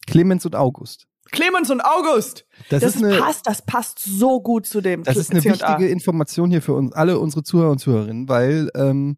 [0.06, 1.08] Clemens und August.
[1.30, 2.46] Clemens und August.
[2.70, 5.04] Das, Das, ist eine, passt, das passt so gut zu dem.
[5.04, 9.16] das ist eine wichtige Information hier für uns, alle unsere Zuhörer und Zuhörerinnen, weil ähm,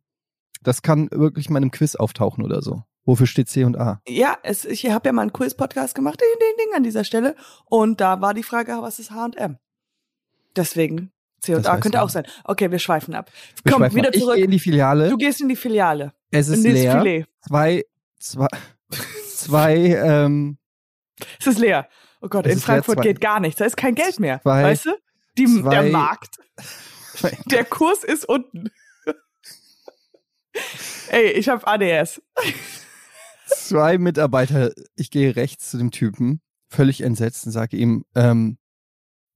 [0.62, 2.82] das kann wirklich mal in einem Quiz auftauchen oder so.
[3.04, 4.00] Wofür steht C und A?
[4.06, 7.34] Ja, es, ich habe ja mal einen Quiz-Podcast gemacht, ding, ding, ding, an dieser Stelle.
[7.64, 9.56] Und da war die Frage, was ist H&M?
[10.54, 11.10] Deswegen,
[11.40, 12.04] C und Das A könnte man.
[12.06, 12.24] auch sein.
[12.44, 13.30] Okay, wir schweifen ab.
[13.64, 14.14] Wir Komm, schweifen wieder ab.
[14.14, 14.36] Ich zurück.
[14.36, 15.08] gehe in die Filiale.
[15.10, 16.12] Du gehst in die Filiale.
[16.30, 17.00] es ist leer.
[17.00, 17.26] Filet.
[17.40, 17.84] Zwei,
[18.20, 18.46] zwei,
[19.34, 20.58] zwei, ähm,
[21.40, 21.88] Es ist leer.
[22.20, 23.58] Oh Gott, Es in leer, Frankfurt zwei- geht gar nichts.
[23.58, 24.40] Da ist kein Geld mehr.
[24.42, 24.90] Zwei- weißt du?
[25.38, 26.36] Die, zwei- der Markt.
[27.46, 28.70] Der Kurs ist unten.
[31.10, 32.22] Ey, ich habe ADS.
[33.46, 38.58] Zwei Mitarbeiter, ich gehe rechts zu dem Typen, völlig entsetzt und sage ihm, ähm,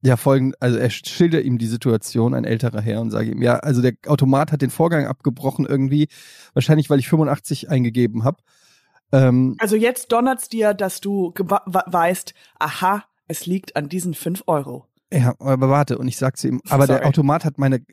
[0.03, 3.57] ja, folgend, also er schildert ihm die Situation, ein älterer Herr, und sage ihm, ja,
[3.59, 6.09] also der Automat hat den Vorgang abgebrochen irgendwie,
[6.55, 8.39] wahrscheinlich weil ich 85 eingegeben habe.
[9.13, 14.87] Ähm, Also jetzt donnert's dir, dass du weißt, aha, es liegt an diesen fünf Euro.
[15.13, 17.09] ja, aber warte, und ich sag zu ihm, aber der Sorry.
[17.09, 17.85] Automat hat meine,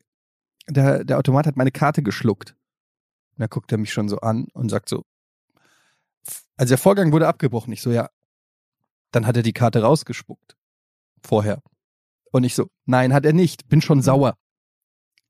[0.68, 2.56] der, der Automat hat meine Karte geschluckt.
[3.36, 5.04] Und da guckt er mich schon so an und sagt so,
[6.56, 7.74] also der Vorgang wurde abgebrochen.
[7.74, 8.10] Ich so, ja,
[9.12, 10.56] dann hat er die Karte rausgespuckt.
[11.24, 11.62] Vorher.
[12.32, 13.68] Und ich so, nein, hat er nicht.
[13.70, 14.36] Bin schon sauer.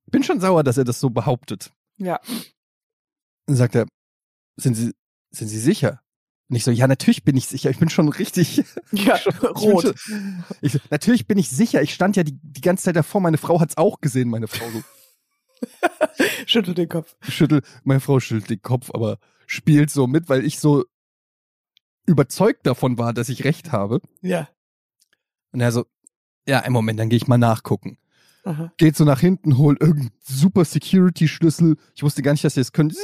[0.08, 1.72] Bin schon sauer, dass er das so behauptet.
[1.98, 2.20] Ja.
[3.46, 3.86] Dann sagt er,
[4.58, 4.92] sind Sie,
[5.34, 6.02] sind Sie sicher?
[6.50, 7.70] Und ich so, ja, natürlich bin ich sicher.
[7.70, 9.96] Ich bin schon richtig Ja, schon- rot.
[10.62, 11.82] Ich so, natürlich bin ich sicher.
[11.82, 13.22] Ich stand ja die, die ganze Zeit davor.
[13.22, 14.30] Meine Frau hat's auch gesehen.
[14.30, 14.84] Meine Frau so
[16.46, 17.16] Schüttel den Kopf.
[17.22, 19.18] schüttelt, meine Frau schüttelt den Kopf, aber
[19.48, 20.84] spielt so mit, weil ich so
[22.06, 24.02] überzeugt davon war, dass ich recht habe.
[24.22, 24.50] Ja.
[25.52, 25.86] Und er so,
[26.48, 27.98] ja, einen Moment, dann gehe ich mal nachgucken.
[28.44, 28.74] Aha.
[28.78, 31.78] Geht so nach hinten, holt irgendeinen super Security-Schlüssel.
[31.96, 32.96] Ich wusste gar nicht, dass ihr das könnt.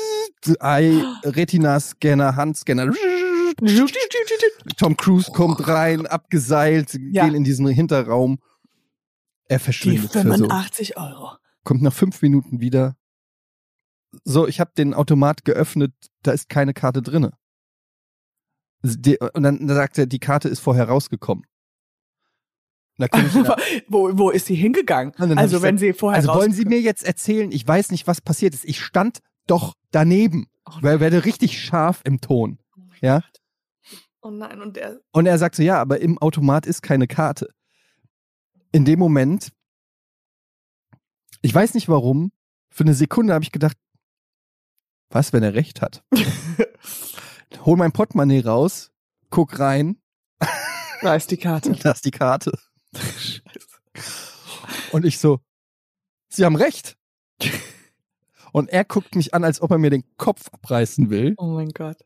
[0.60, 2.94] Ei, Retina-Scanner, Handscanner.
[4.78, 7.26] Tom Cruise kommt rein, abgeseilt, Ja.
[7.26, 8.40] gehen in diesen Hinterraum.
[9.46, 10.20] Er Die verschwindet so.
[10.20, 11.32] 85 Euro.
[11.64, 12.96] Kommt nach fünf Minuten wieder.
[14.24, 17.34] So, ich habe den Automat geöffnet, da ist keine Karte drinne.
[18.84, 21.46] Die, und dann sagt er, die Karte ist vorher rausgekommen.
[21.46, 21.48] Da komm
[22.66, 22.89] ich in der-
[23.88, 25.14] wo, wo ist sie hingegangen?
[25.16, 28.22] Also wenn gesagt, sie vorher also wollen Sie mir jetzt erzählen, ich weiß nicht, was
[28.22, 28.66] passiert ist.
[28.66, 30.48] Ich stand doch daneben.
[30.66, 32.60] Oh werde richtig scharf im Ton.
[33.02, 33.24] Ja?
[34.22, 35.00] Oh nein, und der.
[35.12, 37.50] Und er sagt so, ja, aber im Automat ist keine Karte.
[38.72, 39.52] In dem Moment,
[41.42, 42.32] ich weiß nicht warum,
[42.70, 43.78] für eine Sekunde habe ich gedacht,
[45.10, 46.04] was, wenn er recht hat?
[47.66, 48.92] Hol mein Portemonnaie raus,
[49.32, 50.00] guck rein,
[51.02, 51.72] Da ist die Karte.
[51.84, 52.52] da ist die Karte.
[54.92, 55.40] Und ich so,
[56.30, 56.98] Sie haben recht.
[58.52, 61.36] Und er guckt mich an, als ob er mir den Kopf abreißen will.
[61.38, 61.98] Oh mein Gott.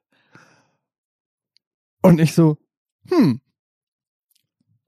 [2.01, 2.57] Und ich so,
[3.09, 3.41] hm.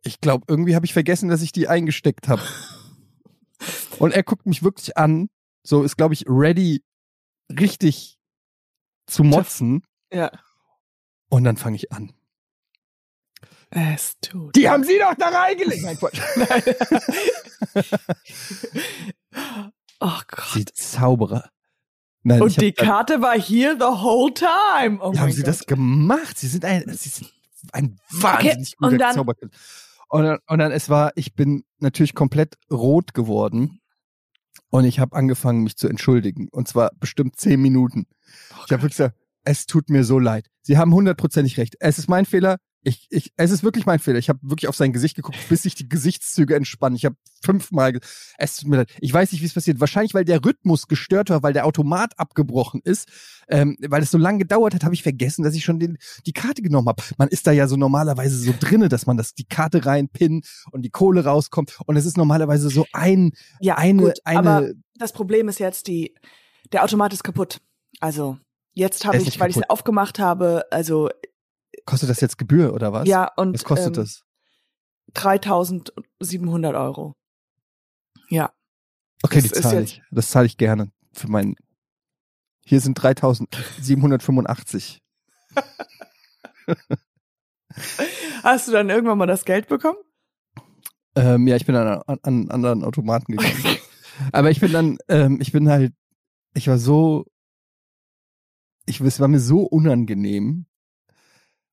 [0.03, 2.41] Ich glaube, irgendwie habe ich vergessen, dass ich die eingesteckt habe.
[3.99, 5.29] Und er guckt mich wirklich an,
[5.63, 6.83] so ist, glaube ich, ready,
[7.49, 8.19] richtig
[9.07, 9.83] zu motzen.
[10.11, 10.31] Ja.
[11.29, 12.13] Und dann fange ich an.
[13.69, 14.55] Es tut.
[14.55, 15.83] Die haben sie doch da reingelegt.
[15.83, 16.19] Nein, Quatsch.
[19.99, 20.45] oh Gott.
[20.53, 21.49] Sie Zauberer.
[22.23, 24.99] Nein, Und die Karte war hier the whole time.
[25.01, 25.47] Oh haben sie Gott.
[25.47, 26.37] das gemacht?
[26.39, 27.31] Sie sind ein, sie sind
[27.71, 29.59] ein wahnsinnig und guter dann- Zauberkünstler.
[30.07, 33.79] Und dann, und dann, es war, ich bin natürlich komplett rot geworden.
[34.69, 36.47] Und ich habe angefangen, mich zu entschuldigen.
[36.49, 38.05] Und zwar bestimmt zehn Minuten.
[38.53, 40.47] Oh Ich habe wirklich gesagt, es tut mir so leid.
[40.61, 41.75] Sie haben hundertprozentig recht.
[41.79, 42.57] Es ist mein Fehler.
[42.87, 44.19] Ich, ich, es ist wirklich mein Fehler.
[44.19, 46.95] Ich habe wirklich auf sein Gesicht geguckt, bis sich die Gesichtszüge entspannen.
[46.95, 47.99] Ich habe fünfmal,
[48.37, 48.91] es tut mir leid.
[49.01, 49.79] Ich weiß nicht, wie es passiert.
[49.79, 53.09] Wahrscheinlich, weil der Rhythmus gestört war, weil der Automat abgebrochen ist,
[53.49, 56.33] ähm, weil es so lange gedauert hat, habe ich vergessen, dass ich schon den, die
[56.33, 57.01] Karte genommen habe.
[57.17, 60.83] Man ist da ja so normalerweise so drinne, dass man das die Karte reinpinnt und
[60.83, 61.77] die Kohle rauskommt.
[61.87, 64.75] Und es ist normalerweise so ein, Ja, eine, gut, aber eine.
[64.95, 66.13] das Problem ist jetzt die,
[66.71, 67.61] der Automat ist kaputt.
[67.99, 68.37] Also
[68.75, 71.09] jetzt habe ich, weil ich es aufgemacht habe, also
[71.85, 73.07] Kostet das jetzt Gebühr oder was?
[73.07, 74.23] ja und Was kostet ähm, das?
[75.13, 77.15] 3.700 Euro.
[78.29, 78.51] Ja,
[79.25, 80.03] Okay, das die zahle ich.
[80.11, 81.55] Das zahle ich gerne für meinen.
[82.63, 85.01] Hier sind 3785.
[88.43, 89.97] hast du dann irgendwann mal das Geld bekommen?
[91.15, 93.79] Ähm, ja, ich bin an, an, an anderen Automaten gegangen.
[94.31, 95.95] Aber ich bin dann, ähm, ich bin halt,
[96.53, 97.25] ich war so,
[98.85, 100.67] ich, es war mir so unangenehm,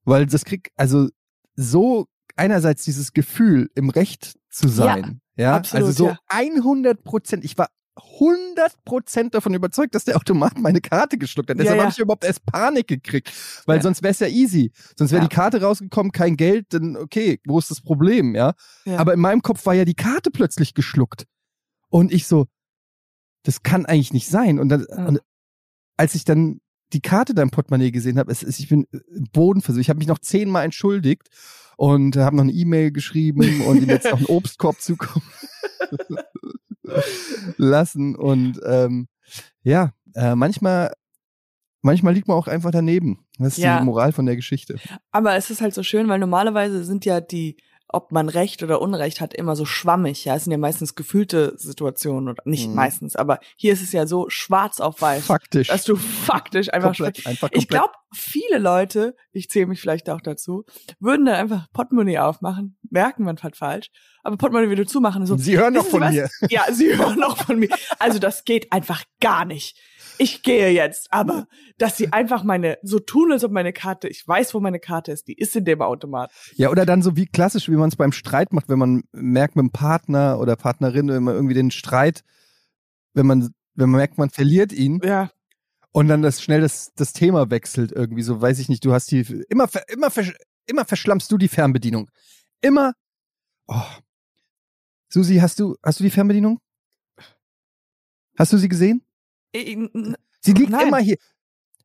[0.05, 1.09] weil das krieg, also
[1.55, 5.21] so einerseits dieses Gefühl, im Recht zu sein.
[5.37, 6.19] Ja, absolut, also so ja.
[6.29, 7.45] 100 Prozent.
[7.45, 11.59] Ich war 100 Prozent davon überzeugt, dass der Automat meine Karte geschluckt hat.
[11.59, 11.83] Deshalb ja.
[11.85, 13.31] habe ich überhaupt erst Panik gekriegt,
[13.67, 13.83] weil Ja.
[13.83, 14.73] sonst wäre es ja easy.
[14.97, 15.29] Sonst wäre Ja.
[15.29, 18.55] die Karte rausgekommen, kein Geld, dann okay, wo ist das Problem, ja?
[18.87, 18.97] Ja.
[18.99, 21.27] Aber in meinem Kopf war ja die Karte plötzlich geschluckt.
[21.91, 22.47] Und ich so,
[23.43, 24.59] das kann eigentlich nicht sein.
[24.59, 25.07] Und dann, Ja.
[25.07, 25.21] und
[25.99, 26.61] als ich dann
[26.93, 29.81] die Karte da im Portemonnaie gesehen habe, es ist, ich bin im Boden versucht.
[29.83, 31.29] Ich habe mich noch zehnmal entschuldigt
[31.77, 35.25] und habe noch eine E-Mail geschrieben und ihm jetzt noch einen Obstkorb zukommen
[37.57, 38.15] lassen.
[38.17, 39.09] Und ähm,
[39.63, 40.93] ja, äh, manchmal,
[41.81, 43.27] manchmal liegt man auch einfach daneben.
[43.39, 43.79] Das ist Ja.
[43.79, 44.77] die Moral von der Geschichte.
[45.11, 47.57] Aber es ist halt so schön, weil normalerweise sind ja die
[47.93, 50.25] ob man Recht oder Unrecht hat, immer so schwammig.
[50.25, 52.75] Ja, es sind ja meistens gefühlte Situationen oder nicht Mhm.
[52.75, 55.69] meistens, aber hier ist es ja so schwarz auf weiß, Faktisch.
[55.69, 57.69] dass du faktisch einfach komplett, einfach ich komplett.
[57.69, 60.65] glaube, viele Leute, ich zähle mich vielleicht auch dazu,
[61.01, 63.91] würden dann einfach Portemonnaie aufmachen, merken, man hat falsch,
[64.23, 65.37] aber Portemonnaie wieder zumachen so.
[65.37, 66.13] Sie hören Sie von was?
[66.13, 66.29] mir.
[66.51, 67.69] Ja, sie hören noch von mir.
[67.99, 69.77] Also das geht einfach gar nicht.
[70.23, 74.27] Ich gehe jetzt, aber dass sie einfach meine, so tun, als ob meine Karte, ich
[74.27, 76.31] weiß, wo meine Karte ist, die ist in dem Automat.
[76.55, 79.57] Ja, oder dann so wie klassisch, wie man es beim Streit macht, wenn man merkt
[79.57, 82.23] mit dem Partner oder Partnerin, wenn man irgendwie den Streit,
[83.15, 85.33] wenn man, wenn man merkt, man verliert ihn Ja,
[85.91, 89.11] und dann das schnell das, das Thema wechselt irgendwie, so weiß ich nicht, du hast
[89.11, 90.13] die, immer, immer,
[90.67, 92.09] immer verschlammst du die Fernbedienung.
[92.61, 92.93] Immer,
[93.67, 93.83] oh.
[95.09, 96.61] Susi, hast du, hast du die Fernbedienung?
[98.39, 99.05] Hast du sie gesehen?
[99.53, 100.89] Ich- n- Sie liegt Nein.
[100.89, 101.17] immer hier.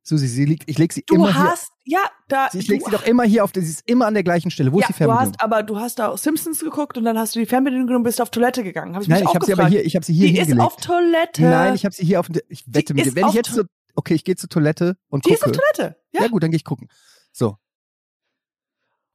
[0.03, 1.43] Susi, sie liegt, ich leg sie du immer hier.
[1.51, 1.99] hast, ja,
[2.29, 4.49] da, Ich du, leg sie doch immer hier auf, sie ist immer an der gleichen
[4.51, 4.71] Stelle.
[4.71, 5.33] Wo ja, ist die du Fernbedienung?
[5.33, 8.09] hast, aber du hast da Simpsons geguckt und dann hast du die Fernbedienung genommen und
[8.09, 8.95] bist auf Toilette gegangen.
[8.95, 10.47] Hab ich Nein, mich ich habe sie aber hier, ich habe sie hier die ist
[10.47, 10.65] hingelegt.
[10.65, 11.41] auf Toilette.
[11.41, 13.09] Nein, ich habe sie hier auf ich wette mit dir.
[13.09, 13.63] ist Wenn ich jetzt so,
[13.95, 15.59] okay, ich gehe zur Toilette und die ist auf gucke.
[15.75, 15.97] Toilette.
[16.13, 16.21] Ja.
[16.21, 16.27] Ja.
[16.29, 16.87] gut, dann gehe ich gucken.
[17.33, 17.57] So.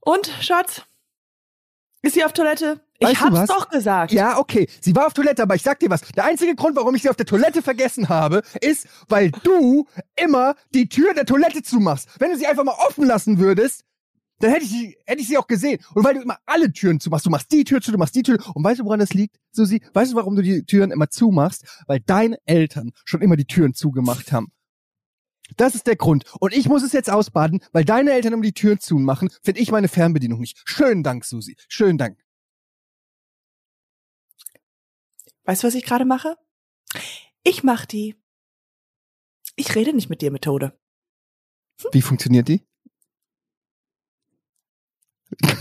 [0.01, 0.83] Und, Schatz?
[2.03, 2.81] Ist sie auf Toilette?
[2.99, 4.13] Ich hab's doch gesagt.
[4.13, 4.69] Ja, okay.
[4.81, 6.03] Sie war auf Toilette, aber ich sag dir was.
[6.17, 9.87] Der einzige Grund, warum ich sie auf der Toilette vergessen habe, ist, weil du
[10.17, 12.09] immer die Tür der Toilette zumachst.
[12.19, 13.85] Wenn du sie einfach mal offen lassen würdest,
[14.41, 15.81] dann hätte ich sie, hätte ich sie auch gesehen.
[15.95, 18.25] Und weil du immer alle Türen zumachst, du machst die Tür zu, du machst die
[18.25, 18.39] Tür.
[18.55, 19.81] Und weißt du, woran das liegt, Susi?
[19.95, 21.65] Weißt du, warum du die Türen immer zumachst?
[21.87, 24.51] Weil deine Eltern schon immer die Türen zugemacht haben.
[25.57, 26.25] Das ist der Grund.
[26.41, 29.71] Und ich muss es jetzt ausbaden, weil deine Eltern immer die Türen zumachen, finde ich
[29.71, 30.63] meine Fernbedienung nicht.
[30.65, 31.57] Schönen Dank, Susi.
[31.69, 32.19] Schönen Dank.
[35.45, 36.37] Weißt du, was ich gerade mache?
[37.43, 38.17] Ich mach die.
[39.57, 40.79] Ich rede nicht mit dir Methode.
[41.93, 42.65] Wie funktioniert die?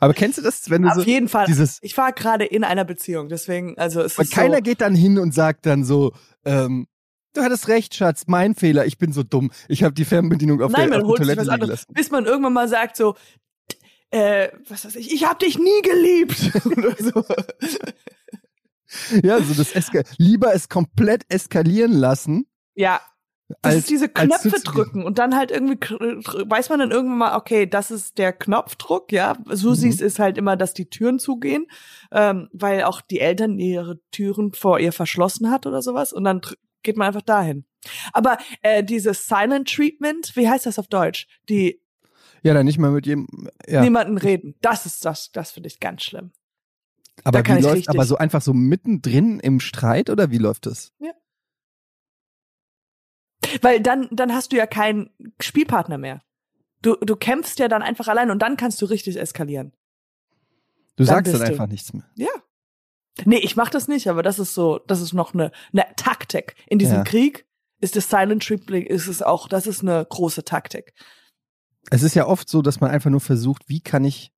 [0.00, 1.46] Aber kennst du das, wenn du Auf so jeden Fall.
[1.46, 4.80] dieses Ich war gerade in einer Beziehung, deswegen, also es und ist keiner so, geht
[4.80, 6.12] dann hin und sagt dann so,
[6.44, 6.88] ähm,
[7.34, 10.72] du hattest recht, Schatz, mein Fehler, ich bin so dumm, ich habe die Fernbedienung auf
[10.72, 11.86] Nein, der, man auf holt sich Toilette was liegen anderes.
[11.92, 13.14] Bis man irgendwann mal sagt so,
[14.10, 16.50] äh, was weiß ich, ich hab dich nie geliebt.
[16.66, 17.24] Oder so.
[19.22, 23.00] Ja, so das Eska lieber es komplett eskalieren lassen, Ja.
[23.62, 27.36] Das als ist diese Knöpfe drücken und dann halt irgendwie weiß man dann irgendwann mal,
[27.36, 29.36] okay, das ist der Knopfdruck, ja.
[29.48, 30.06] Susis Mhm.
[30.06, 31.66] ist halt immer, dass die Türen zugehen,
[32.12, 36.42] ähm, weil auch die Eltern ihre Türen vor ihr verschlossen hat oder sowas und dann
[36.82, 37.64] geht man einfach dahin.
[38.12, 41.26] Aber äh, dieses Silent Treatment, wie heißt das auf Deutsch?
[41.48, 41.80] Die
[42.42, 43.26] Ja, dann nicht mal mit jedem.
[43.66, 43.80] Ja.
[43.82, 44.54] niemanden reden.
[44.60, 46.32] Das ist das, das finde ich ganz schlimm.
[47.24, 50.92] aber wie läuft, aber so einfach so mittendrin im Streit oder wie läuft das?
[53.62, 56.22] Weil dann, dann hast du ja keinen Spielpartner mehr.
[56.82, 59.72] Du, du kämpfst ja dann einfach allein und dann kannst du richtig eskalieren.
[60.96, 62.04] Du Dann sagst dann bist du- einfach nichts mehr.
[62.16, 62.28] Ja.
[63.24, 66.54] Nee, ich mach das nicht, aber das ist so, das ist noch eine, eine Taktik.
[66.66, 67.04] In diesem Ja.
[67.04, 67.46] Krieg
[67.80, 70.92] ist das Silent Treatment, ist es auch, das ist eine große Taktik.
[71.90, 74.32] Es ist ja oft so, dass man einfach nur versucht, wie kann ich,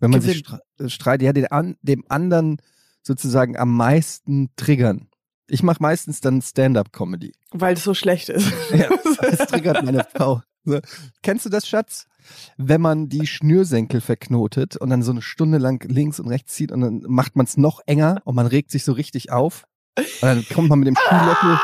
[0.00, 0.60] wenn man sich Gewinnen.
[0.78, 2.60] stre- äh, streitet, ja, den an, dem anderen
[3.02, 5.08] sozusagen am meisten triggern.
[5.46, 7.32] Ich mache meistens dann Stand-up-Comedy.
[7.52, 8.52] Weil es so schlecht ist.
[8.70, 8.88] Ja,
[9.22, 10.42] das triggert meine Frau.
[10.64, 10.80] So.
[11.22, 12.06] Kennst du das, Schatz?
[12.56, 16.72] Wenn man die Schnürsenkel verknotet und dann so eine Stunde lang links und rechts zieht
[16.72, 19.64] und dann macht man es noch enger und man regt sich so richtig auf.
[19.96, 21.58] Und dann kommt man mit dem Skilöffel,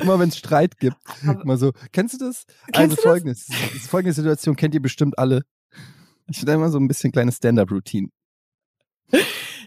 [0.00, 1.72] immer wenn es Streit gibt, immer so.
[1.92, 2.44] Kennst du das?
[2.72, 3.46] Kennst also folgendes.
[3.46, 5.42] Das folgende Situation kennt ihr bestimmt alle.
[6.28, 8.08] Ich finde immer so ein bisschen kleine Stand-up-Routine.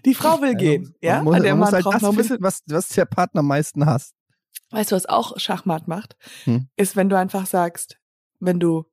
[0.06, 1.16] Die Frau will gehen, ja?
[1.16, 2.30] Man muss, Und der man muss Mann halt braucht das noch ein bisschen.
[2.38, 4.14] finden, was, was der Partner am meisten hasst.
[4.72, 6.16] Weißt du, was auch Schachmatt macht?
[6.44, 6.68] Hm.
[6.76, 7.98] Ist, wenn du einfach sagst,
[8.40, 8.86] wenn du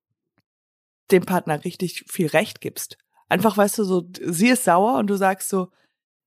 [1.11, 2.99] dem Partner richtig viel Recht gibst.
[3.29, 5.71] Einfach, weißt du, so, sie ist sauer und du sagst so,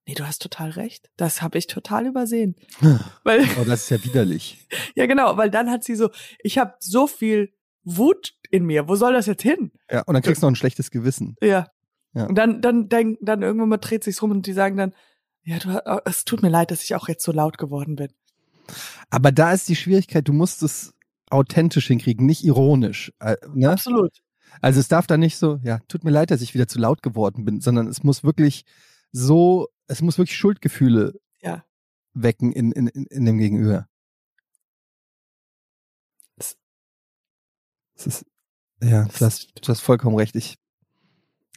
[0.07, 1.09] nee, du hast total recht.
[1.17, 2.55] Das habe ich total übersehen.
[3.23, 4.67] Weil, Oh, das ist ja widerlich.
[4.95, 6.09] ja genau, weil dann hat sie so,
[6.39, 8.87] ich habe so viel Wut in mir.
[8.87, 9.71] Wo soll das jetzt hin?
[9.89, 11.35] Ja, und dann kriegst du noch ein schlechtes Gewissen.
[11.41, 11.67] Ja.
[12.13, 12.25] Ja.
[12.25, 14.93] Und dann, dann, dann, dann irgendwann mal dreht sich's rum und die sagen dann,
[15.43, 18.09] ja, du, ha- es tut mir leid, dass ich auch jetzt so laut geworden bin.
[19.09, 20.93] Aber da ist die Schwierigkeit, du musst es
[21.29, 23.11] authentisch hinkriegen, nicht ironisch.
[23.19, 23.71] Äh, ne?
[23.71, 24.21] Absolut.
[24.61, 27.01] Also es darf da nicht so, ja, tut mir leid, dass ich wieder zu laut
[27.03, 28.65] geworden bin, sondern es muss wirklich
[29.11, 31.63] so, es muss wirklich Schuldgefühle Ja.
[32.13, 33.87] wecken in, in, in, dem Gegenüber.
[36.37, 36.57] Es-
[37.95, 38.25] Es ist,
[38.81, 40.35] ja, du hast, du hast vollkommen recht.
[40.35, 40.55] Ich,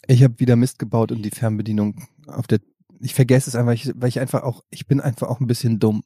[0.06, 2.60] ich habe wieder Mist gebaut und die Fernbedienung auf der,
[3.00, 5.78] ich vergesse es einfach, ich, weil ich einfach auch, ich bin einfach auch ein bisschen
[5.78, 6.02] dumm.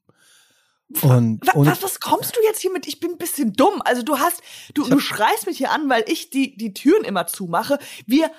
[1.02, 2.86] Und ohne, was, was kommst du jetzt hier mit?
[2.86, 3.82] Ich bin ein bisschen dumm.
[3.84, 4.40] Also du hast,
[4.74, 7.78] du, du schreist mich hier an, weil ich die, die Türen immer zumache.
[8.06, 8.30] Wir,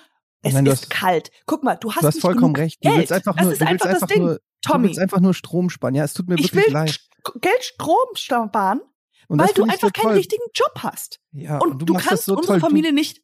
[0.44, 1.32] es du ist hast- kalt.
[1.46, 2.80] Guck mal, du hast, du hast nicht vollkommen recht.
[2.84, 4.24] Du willst einfach das nur, ist du willst einfach das einfach Ding.
[4.24, 5.94] nur, du Tommy, willst einfach nur Strom sparen.
[5.96, 7.00] Ja, es tut mir ich wirklich leid.
[7.42, 8.82] Geld Strom sparen,
[9.28, 10.14] Und weil du einfach so keinen toll.
[10.14, 11.20] richtigen Job hast.
[11.34, 12.60] Ja, Und, du, du, das kannst so unsere toll.
[12.62, 13.18] Familie nicht.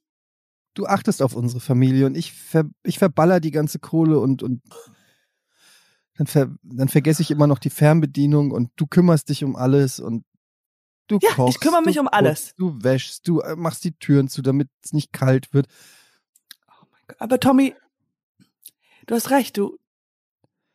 [0.74, 4.44] Du, du achtest auf unsere Familie und ich, ver, ich verballer die ganze Kohle und,
[4.44, 4.62] und
[6.16, 10.00] dann, ver, dann vergesse ich immer noch die Fernbedienung und du kümmerst dich um alles
[10.00, 10.24] und
[11.08, 11.62] du Ja, ich kochst.
[11.62, 12.54] kümmere mich du um alles.
[12.54, 15.68] putzt, Du wäschst, du äh, machst die Türen zu, damit es nicht kalt wird.
[17.20, 17.76] Aber Tommy,
[19.08, 19.58] du hast recht.
[19.58, 19.78] Du,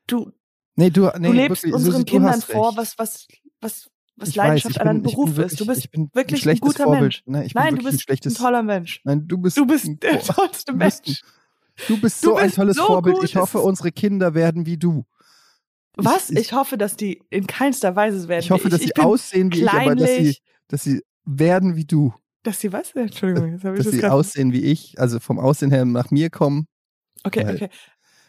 [0.07, 0.33] du,
[0.77, 2.79] Nee, du, nee, du lebst wirklich, unseren Susi, du Kindern vor, recht.
[2.79, 3.27] was, was,
[3.61, 5.61] was, was Ich Leidenschaft weiß, ich an deinem bin- ich Beruf bin ist.
[5.61, 7.03] Du wirklich- bist ich bin wirklich ein schlechtes guter Vorbild.
[7.03, 7.23] Mensch.
[7.27, 9.01] Nein, ich bin Nein, du wirklich ein bist schlechtes ein toller Mensch.
[9.05, 11.23] Nein, du bist Du bist ein- der tollste du bist Mensch.
[11.89, 13.17] Du bist Du so ein bist tolles so Vorbild.
[13.17, 15.05] gut, Ich hoffe, unsere Kinder werden wie du.
[16.05, 16.31] Was?
[16.31, 18.43] Ich- Ich, hoffe, dass die in keinster Weise werden.
[18.43, 20.43] Ich hoffe, dass ich sie aussehen wie ich, aber dass sie, kleinlich.
[20.69, 22.15] dass sie werden wie du.
[22.45, 22.93] Dass sie was?
[22.93, 24.15] Entschuldigung, jetzt habe ich Dass das sie gerade.
[24.15, 26.67] aussehen wie ich, also vom Aussehen her nach mir kommen.
[27.25, 27.69] Okay, weil- okay.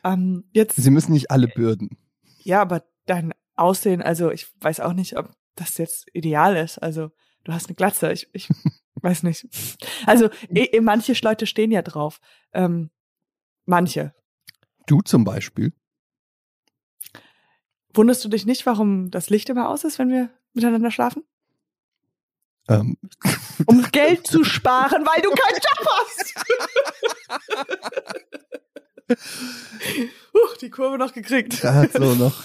[0.04, 1.98] Ähm, jetzt, Sie müssen nicht alle bürden.
[2.44, 6.78] ja, aber dein Aussehen, also ich weiß auch nicht, ob das jetzt ideal ist.
[6.80, 7.12] Also
[7.44, 8.48] du hast eine Glatze, ich, ich
[9.02, 9.46] weiß nicht.
[10.06, 12.20] Also eh, eh, manche Leute stehen ja drauf.
[12.54, 12.90] Ähm,
[13.66, 14.14] manche.
[14.88, 15.74] Du zum Beispiel.
[18.00, 21.22] Wunderst du dich nicht, warum das Licht immer aus ist, wenn wir miteinander schlafen?
[22.70, 22.96] Ähm,
[23.66, 26.34] Um Geld zu sparen, weil du keinen Job hast.
[30.34, 31.62] Huch, die Kurve noch gekriegt.
[31.62, 32.42] da hat so noch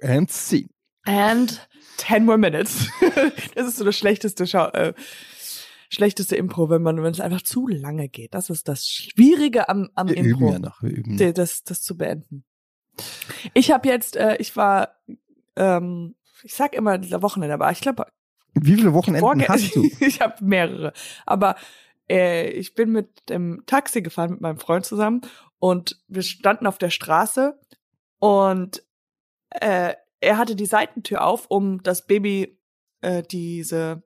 [0.00, 0.68] and scene.
[1.02, 2.86] And 10 more minutes.
[3.56, 4.94] Das ist so das schlechteste Schau äh,
[5.88, 8.32] schlechteste Impro, wenn man wenn es einfach zu lange geht.
[8.34, 10.80] Das ist das Schwierige am, am Wir Impro, üben ja noch.
[10.84, 11.34] Wir üben.
[11.34, 12.44] das das zu beenden.
[13.54, 14.96] Ich habe jetzt, äh, ich war,
[15.56, 18.06] ähm, ich sag immer dieser Wochenende, aber ich glaube
[18.54, 19.84] Wie viele Wochenenden Vorge- hast du?
[20.00, 20.92] ich habe mehrere.
[21.26, 21.56] Aber
[22.08, 25.20] äh, ich bin mit dem Taxi gefahren mit meinem Freund zusammen
[25.58, 27.58] und wir standen auf der Straße
[28.18, 28.82] und
[29.50, 32.58] äh, er hatte die Seitentür auf, um das Baby,
[33.00, 34.02] äh, diese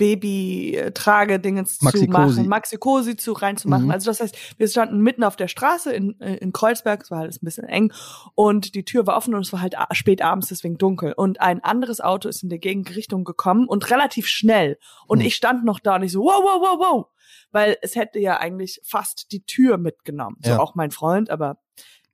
[0.00, 3.86] Baby-Trage-Dingens zu machen, Maxi-Cosi zu reinzumachen.
[3.86, 3.90] Mhm.
[3.90, 7.34] Also das heißt, wir standen mitten auf der Straße in, in Kreuzberg, es war halt
[7.34, 7.92] ein bisschen eng
[8.34, 11.12] und die Tür war offen und es war halt spät abends, deswegen dunkel.
[11.12, 14.78] Und ein anderes Auto ist in der Gegenrichtung gekommen und relativ schnell.
[15.06, 15.26] Und Mhm.
[15.26, 17.06] ich stand noch da und ich so, wow, wow, wow, wow.
[17.52, 20.36] Weil es hätte ja eigentlich fast die Tür mitgenommen.
[20.42, 20.58] So Ja.
[20.60, 21.58] auch mein Freund, aber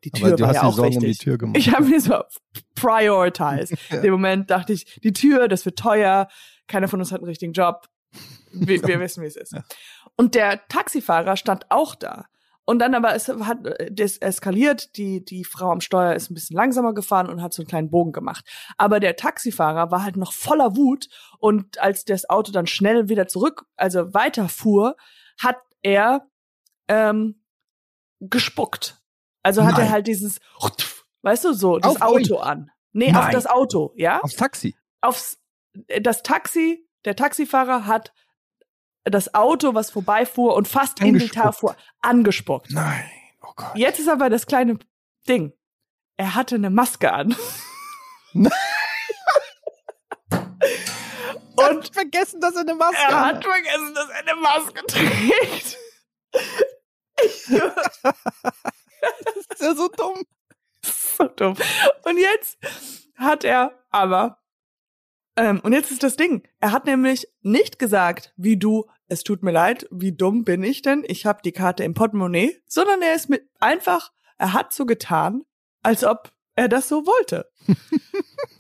[0.05, 1.19] die Aber Tür du war hast ja auch Sorgen um wichtig.
[1.19, 1.57] die Tür gemacht.
[1.59, 2.15] Ich habe mir so
[2.75, 3.73] prioritized.
[3.91, 3.97] Ja.
[3.97, 6.29] In dem Moment dachte ich, die Tür, das wird teuer.
[6.67, 7.89] Keiner von uns hat einen richtigen Job.
[8.53, 9.53] Wir, wir wissen, wie es ist.
[9.53, 9.65] Ja.
[10.17, 12.27] Und der Taxifahrer stand auch da.
[12.69, 13.59] Und dann aber es hat
[13.93, 14.97] das eskaliert.
[14.97, 17.91] Die die Frau am Steuer ist ein bisschen langsamer gefahren und hat so einen kleinen
[17.91, 18.45] Bogen gemacht.
[18.77, 23.29] Aber der Taxifahrer war halt noch voller Wut und als das Auto dann schnell wieder
[23.29, 24.97] zurück, also weiterfuhr,
[25.39, 26.27] hat er
[26.89, 27.41] ähm,
[28.19, 29.01] gespuckt.
[29.45, 29.87] Also hat Nein.
[29.87, 30.41] er halt dieses,
[31.23, 32.43] weißt du, so das Auf Auto euch?
[32.43, 32.71] an.
[32.93, 33.33] Nee, auf Nein.
[33.33, 34.19] das Auto, ja?
[34.21, 34.75] Aufs Taxi.
[35.03, 35.39] Aufs
[36.01, 38.13] das Taxi, der Taxifahrer hat
[39.05, 41.35] das Auto, was vorbeifuhr und fast in die Angespuckt.
[41.35, 42.71] Tar fuhr, angespuckt.
[42.73, 43.09] Nein.
[43.43, 43.77] Oh Gott.
[43.77, 44.79] Jetzt ist aber das kleine
[45.29, 45.53] Ding.
[46.17, 47.37] Er hatte eine Maske an.
[48.33, 48.53] Nein.
[51.57, 55.79] Und vergessen, dass er eine Maske er hat vergessen, dass er eine Maske trägt.
[59.01, 60.25] Das ist ja so dumm.
[60.83, 61.57] so dumm.
[62.05, 62.59] Und jetzt
[63.17, 64.39] hat er aber,
[65.37, 69.43] ähm, und jetzt ist das Ding, er hat nämlich nicht gesagt, wie du, es tut
[69.43, 73.15] mir leid, wie dumm bin ich denn, ich habe die Karte im Portemonnaie, sondern er
[73.15, 75.43] ist mit einfach, er hat so getan,
[75.83, 77.51] als ob er das so wollte.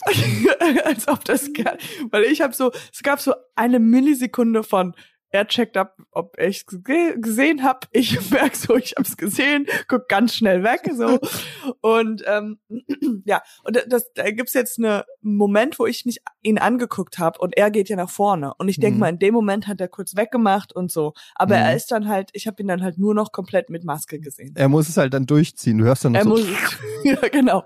[0.84, 1.48] als ob das,
[2.10, 4.94] weil ich habe so, es gab so eine Millisekunde von,
[5.30, 7.80] er checkt ab, ob ich ge gesehen habe.
[7.90, 11.18] Ich merk so, ich habe es gesehen, guck ganz schnell weg so
[11.80, 12.58] und ähm,
[13.24, 17.56] ja und das da gibt's jetzt einen Moment, wo ich nicht ihn angeguckt habe und
[17.56, 19.00] er geht ja nach vorne und ich denk Mhm.
[19.00, 21.62] mal in dem Moment hat er kurz weggemacht und so, aber Mhm.
[21.62, 24.54] er ist dann halt, ich habe ihn dann halt nur noch komplett mit Maske gesehen.
[24.56, 25.78] Er muss es halt dann durchziehen.
[25.78, 26.30] Du hörst dann noch Er so.
[26.30, 26.46] muss,
[27.04, 27.64] ja genau.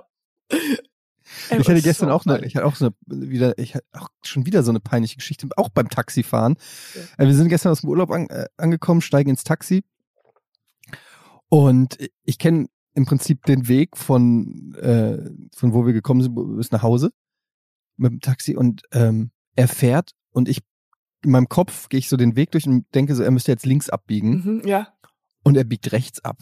[1.51, 4.09] Ich hatte gestern so auch eine, ich hatte auch so eine, wieder, ich hatte auch
[4.23, 6.57] schon wieder so eine peinliche Geschichte, auch beim Taxifahren.
[6.95, 7.25] Ja.
[7.25, 9.83] Äh, Wir sind gestern aus dem Urlaub an, äh, angekommen, steigen ins Taxi
[11.49, 15.19] und ich kenne im Prinzip den Weg von, äh,
[15.55, 17.11] von wo wir gekommen sind bis nach Hause
[17.97, 20.63] mit dem Taxi und ähm, er fährt und ich
[21.23, 23.67] in meinem Kopf gehe ich so den Weg durch und denke so, er müsste jetzt
[23.67, 24.89] links abbiegen Mhm, ja.
[25.45, 26.39] und er biegt rechts ab.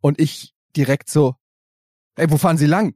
[0.00, 1.36] Und ich direkt so,
[2.16, 2.94] ey, wo fahren Sie lang?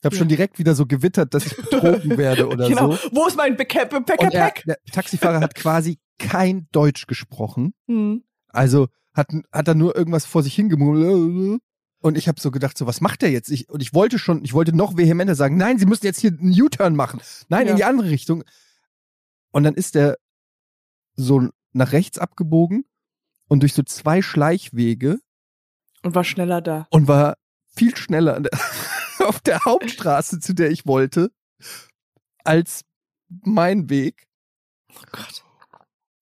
[0.00, 0.18] Ich habe Ja.
[0.18, 2.92] schon direkt wieder so gewittert, dass ich betrogen werde oder genau.
[2.92, 3.08] so.
[3.12, 3.92] Wo ist mein Gepäck?
[3.92, 4.16] Und er,
[4.50, 4.64] Gepäck?
[4.66, 7.74] der Taxifahrer hat quasi kein Deutsch gesprochen.
[7.86, 8.24] Hm.
[8.48, 11.60] Also hat, hat er nur irgendwas vor sich hingemurmelt.
[12.02, 13.50] Und ich habe so gedacht, so was macht er jetzt?
[13.50, 16.30] Ich, und ich wollte schon, ich wollte noch vehementer sagen, nein, Sie müssen jetzt hier
[16.30, 17.20] einen U-Turn machen.
[17.50, 17.72] Nein, Ja.
[17.72, 18.42] in die andere Richtung.
[19.50, 20.16] Und dann ist er
[21.14, 22.84] so nach rechts abgebogen
[23.48, 25.18] und durch so zwei Schleichwege
[26.02, 26.86] Und war schneller da.
[26.90, 27.36] und war
[27.74, 28.52] viel schneller an der,
[29.30, 31.30] auf der Hauptstraße, zu der ich wollte,
[32.44, 32.82] als
[33.28, 34.26] mein Weg.
[34.92, 35.44] Oh Gott.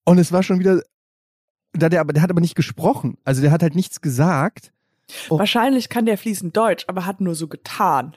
[0.04, 0.82] Und es war schon wieder,
[1.72, 3.16] da der aber, der hat aber nicht gesprochen.
[3.24, 4.72] Also der hat halt nichts gesagt.
[5.30, 5.38] Oh.
[5.38, 8.14] Wahrscheinlich kann der fließend Deutsch, aber hat nur so getan.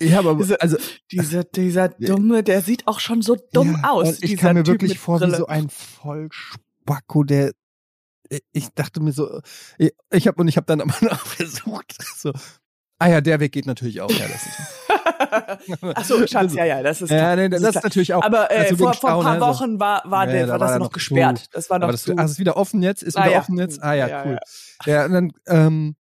[0.00, 0.76] Ja, aber Diese- also
[1.10, 4.22] Dieser, dieser dumme, der sieht auch schon so dumm ja, aus.
[4.22, 5.36] Ich kam mir Typ wirklich vor wie Brille.
[5.38, 7.52] so ein Vollspacko, der
[8.52, 9.40] ich dachte mir so,
[9.78, 12.32] ich, habe und ich habe dann aber noch versucht, so,
[12.98, 14.10] ah ja, der Weg geht natürlich auch.
[14.10, 14.58] Ja, das ist,
[15.94, 18.22] Ach so, Schatz, ja, ja, das ist ja, nee, das, ist ist natürlich auch.
[18.22, 19.46] Aber äh, also vor, vor ein paar ne, so.
[19.46, 21.38] Wochen war, war, Ja, der, war war das er noch noch gesperrt.
[21.38, 21.46] zu.
[21.52, 23.02] Das war noch Aber das, das ist wieder offen jetzt?
[23.02, 23.38] Ist Ah, wieder ja.
[23.40, 23.82] offen jetzt?
[23.82, 24.38] Ah ja, Ja, cool.
[24.86, 25.96] Ja, und dann, ähm,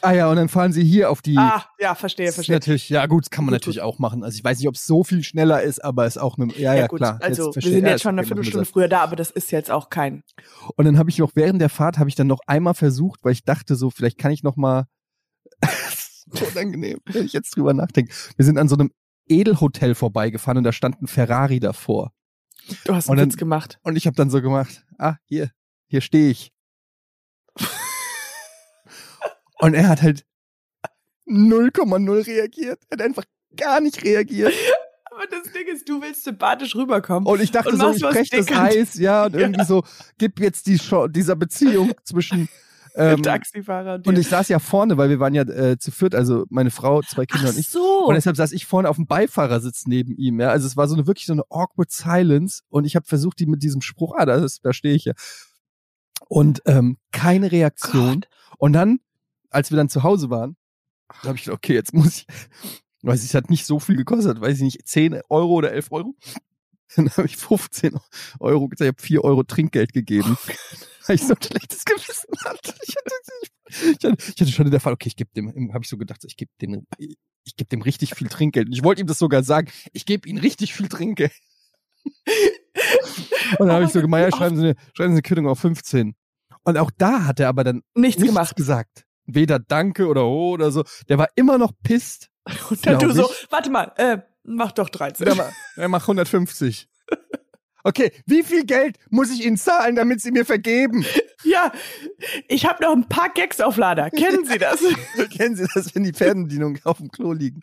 [0.00, 1.36] ah ja, und dann fahren sie hier auf die.
[1.38, 2.56] ah, ja, verstehe, das verstehe.
[2.56, 4.22] natürlich, ja gut, kann man Gut, natürlich auch machen.
[4.24, 6.74] Also ich weiß nicht, ob es so viel schneller ist, aber ist auch eine, ja,
[6.74, 7.18] ja, gut, klar.
[7.22, 8.70] also wir verstehe- sind ja, jetzt schon eine wir Viertelstunde das.
[8.70, 10.22] früher da, aber das ist jetzt auch kein.
[10.76, 13.32] Und dann habe ich noch während der Fahrt habe ich dann noch einmal versucht, weil
[13.32, 14.84] ich dachte so, vielleicht kann ich noch mal
[16.52, 18.12] unangenehm, wenn ich jetzt drüber nachdenke.
[18.36, 18.90] Wir sind an so einem
[19.28, 22.12] Edelhotel vorbeigefahren und da stand ein Ferrari davor.
[22.84, 23.78] Du hast Und einen Witz gemacht.
[23.82, 25.50] Und ich habe dann so gemacht, ah, hier,
[25.88, 26.52] hier stehe ich.
[29.60, 30.24] und er hat halt
[31.26, 32.82] 0,0 reagiert.
[32.88, 33.24] Er hat einfach
[33.56, 34.52] gar nicht reagiert.
[35.10, 37.26] Aber das Ding ist, du willst sympathisch rüberkommen.
[37.26, 38.50] Und ich dachte Und so, ich was brech das.
[38.50, 39.40] Eis, ja, und Ja.
[39.40, 39.84] irgendwie so,
[40.18, 42.48] gib jetzt die Show, dieser Beziehung zwischen
[42.94, 46.14] ähm, Taxifahrer und, Und ich saß ja vorne, weil wir waren ja äh, zu viert,
[46.14, 47.68] also meine Frau, zwei Kinder Ach und ich.
[47.68, 48.06] so.
[48.06, 50.40] Und deshalb saß ich vorne auf dem Beifahrersitz neben ihm.
[50.40, 52.62] Ja, also es war so eine wirklich so eine awkward Silence.
[52.68, 55.12] Und ich habe versucht, die mit diesem Spruch, ah, da, ist, da stehe ich ja.
[56.28, 58.24] Und ähm, keine Reaktion.
[58.58, 59.00] Und dann,
[59.50, 60.56] als wir dann zu Hause waren,
[61.24, 62.26] habe ich gedacht, okay, jetzt muss ich,
[63.02, 65.92] weiß ich, es hat nicht so viel gekostet, weiß ich nicht, 10 Euro oder 11
[65.92, 66.14] Euro.
[66.96, 67.98] Dann habe ich 15
[68.40, 70.36] Euro gesagt, ich habe 4 Euro Trinkgeld gegeben,
[71.06, 72.74] weil ich so ein schlechtes Gewissen hatte.
[72.82, 73.14] Ich hatte,
[73.98, 75.96] ich hatte, ich hatte schon in der Fall, okay, ich gebe dem, habe ich so
[75.96, 78.66] gedacht, ich gebe dem, ich gebe dem richtig viel Trinkgeld.
[78.66, 81.32] Und ich wollte ihm das sogar sagen, ich gebe ihm richtig viel Trinkgeld.
[83.58, 85.46] Und dann habe Oh ich so mein gemeint, schreiben Sie, eine, schreiben Sie eine Quittung
[85.48, 86.14] auf 15.
[86.64, 88.56] Und auch da hat er aber dann Nichts nichts gemacht.
[88.56, 89.04] gesagt.
[89.24, 90.84] Weder Danke oder Oh oder so.
[91.08, 92.28] Der war immer noch pisst.
[92.70, 95.24] Und dann du so, warte mal, äh, mach doch 13.
[95.26, 96.88] Der, ma- der macht 150.
[97.84, 101.04] Okay, wie viel Geld muss ich Ihnen zahlen, damit Sie mir vergeben?
[101.42, 101.72] Ja,
[102.46, 104.08] ich habe noch ein paar Gags auf Lader.
[104.10, 104.80] Kennen Sie das?
[105.36, 107.60] Kennen Sie das, wenn die Fernbedienungen auf dem Klo liegen?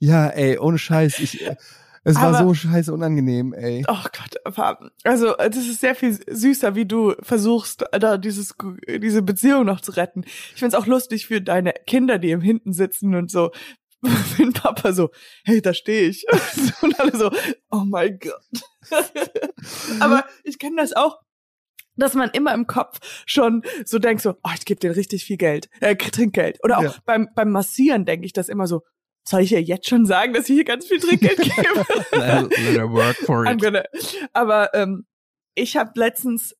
[0.00, 1.20] Ja, ey, ohne Scheiß.
[1.20, 1.54] Ich, äh,
[2.02, 3.84] es war Aber- so scheiße unangenehm, ey.
[3.86, 8.56] Oh Gott, aber- also das ist sehr viel süßer, wie du versuchst, da dieses
[8.88, 10.24] diese Beziehung noch zu retten.
[10.26, 13.52] Ich find's auch lustig für deine Kinder, die im Hinten sitzen und so.
[14.36, 15.10] Wenn Papa so,
[15.44, 16.24] hey, da stehe ich.
[16.82, 17.30] Und alle so,
[17.70, 18.62] oh mein Gott.
[20.00, 21.18] aber ich kenne das auch,
[21.96, 25.36] dass man immer im Kopf schon so denkt so, oh, ich gebe dir richtig viel
[25.36, 26.58] Geld, äh, Trinkgeld.
[26.64, 26.94] Oder auch Ja.
[27.04, 28.82] beim beim Massieren denke ich das immer so,
[29.26, 31.86] soll ich ihr jetzt schon sagen, dass ich hier ganz viel Trinkgeld gebe?
[32.12, 33.84] Let work for I'm gonna.
[34.32, 35.06] Aber ähm,
[35.54, 36.54] ich habe letztens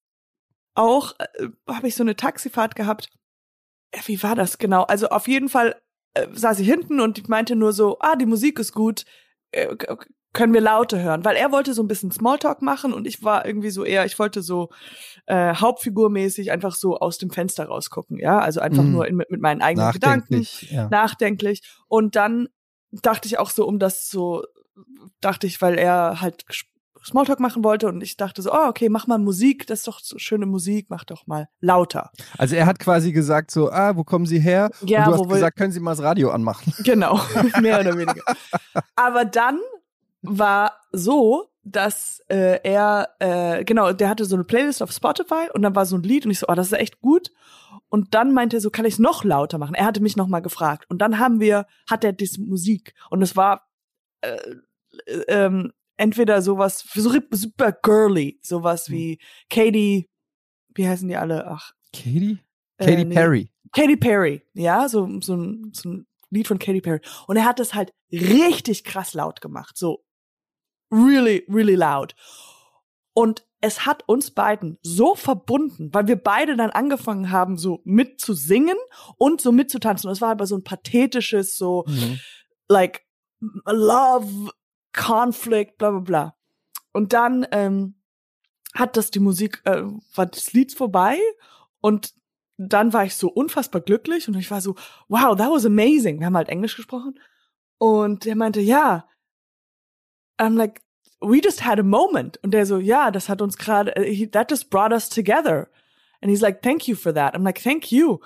[0.75, 3.11] auch, äh, habe ich so eine Taxifahrt gehabt.
[3.95, 4.85] Ja, wie war das genau?
[4.85, 5.81] Also auf jeden Fall
[6.15, 9.05] äh, saß ich hinten und ich meinte nur so, ah, die Musik ist gut,
[9.53, 9.77] äh,
[10.33, 11.25] können wir Laute hören?
[11.25, 14.19] Weil er wollte so ein bisschen Smalltalk machen und ich war irgendwie so eher, ich
[14.19, 14.71] wollte so
[15.27, 18.91] äh, Hauptfigurmäßig einfach so aus dem Fenster rausgucken, ja, also einfach Mhm.
[18.91, 20.89] nur in, mit, mit meinen eigenen Gedanken Nachdenklich, ja.
[20.89, 21.63] nachdenklich.
[21.87, 22.49] Und dann
[22.91, 24.45] dachte ich auch so, um das so,
[25.21, 26.45] dachte ich, weil er halt
[27.05, 30.01] Smalltalk machen wollte und ich dachte so, oh, okay, mach mal Musik, das ist doch
[30.01, 32.11] so schöne Musik, mach doch mal lauter.
[32.39, 34.71] Also er hat quasi gesagt so, ah, wo kommen Sie her?
[34.85, 36.73] Ja, Und du hast gesagt, können Sie mal das Radio anmachen?
[36.85, 37.21] Genau,
[37.61, 38.23] mehr oder weniger.
[38.95, 39.59] Aber dann
[40.23, 45.63] war so, dass äh, er, äh, genau, der hatte so eine Playlist auf Spotify und
[45.63, 47.31] dann war so ein Lied und ich so, oh, das ist echt gut.
[47.89, 49.75] Und dann meinte er so, kann ich es noch lauter machen?
[49.75, 50.85] Er hatte mich noch mal gefragt.
[50.89, 53.67] Und dann haben wir, hat er diese Musik und es war
[54.21, 54.37] äh,
[55.07, 59.19] äh, ähm, entweder sowas so super girly, sowas wie
[59.51, 60.09] Katy,
[60.75, 61.47] wie heißen die alle?
[61.47, 62.39] Ach, Katy?
[62.79, 63.15] äh, Katy nee.
[63.15, 63.51] Perry.
[63.73, 67.01] Katy Perry, ja, so, so, ein, so ein Lied von Katy Perry.
[67.27, 70.05] Und er hat das halt richtig krass laut gemacht, so
[70.93, 72.15] really, really loud.
[73.15, 78.77] Und es hat uns beiden so verbunden, weil wir beide dann angefangen haben, so mitzusingen
[79.17, 80.09] und so mitzutanzen.
[80.09, 82.21] Und es war aber so ein pathetisches, so, Mhm.
[82.69, 83.07] like
[83.67, 84.51] love,
[84.95, 86.37] conflict, bla bla bla.
[86.93, 87.95] Und dann ähm,
[88.75, 89.83] hat das die Musik, äh,
[90.15, 91.19] war das Lied vorbei
[91.81, 92.15] und
[92.57, 94.77] dann war ich so unfassbar glücklich und ich war so,
[95.09, 96.21] wow, that was amazing.
[96.21, 97.19] Wir haben halt Englisch gesprochen
[97.79, 99.09] und er meinte, ja.
[100.39, 100.81] I'm like,
[101.21, 102.39] we just had a moment.
[102.43, 105.69] Und der so, ja, das hat uns gerade, äh, that just brought us together.
[106.21, 107.35] And he's like, thank you for that.
[107.35, 108.21] I'm like, thank you.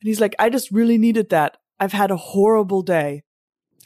[0.00, 1.58] And he's like, I just really needed that.
[1.78, 3.24] I've had a horrible day.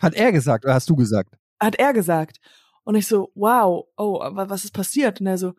[0.00, 1.36] Hat er gesagt oder hast du gesagt?
[1.60, 2.40] Hat er gesagt.
[2.84, 5.20] Und ich so, wow, oh, was ist passiert?
[5.20, 5.54] Und er so,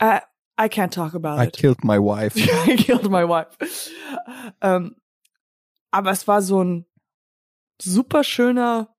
[0.00, 0.20] I,
[0.58, 1.54] I can't talk about I it.
[1.54, 2.36] killed my wife.
[2.66, 3.56] I killed my wife.
[4.60, 4.96] ähm,
[5.90, 6.86] aber es war so ein
[7.80, 8.94] super schöner,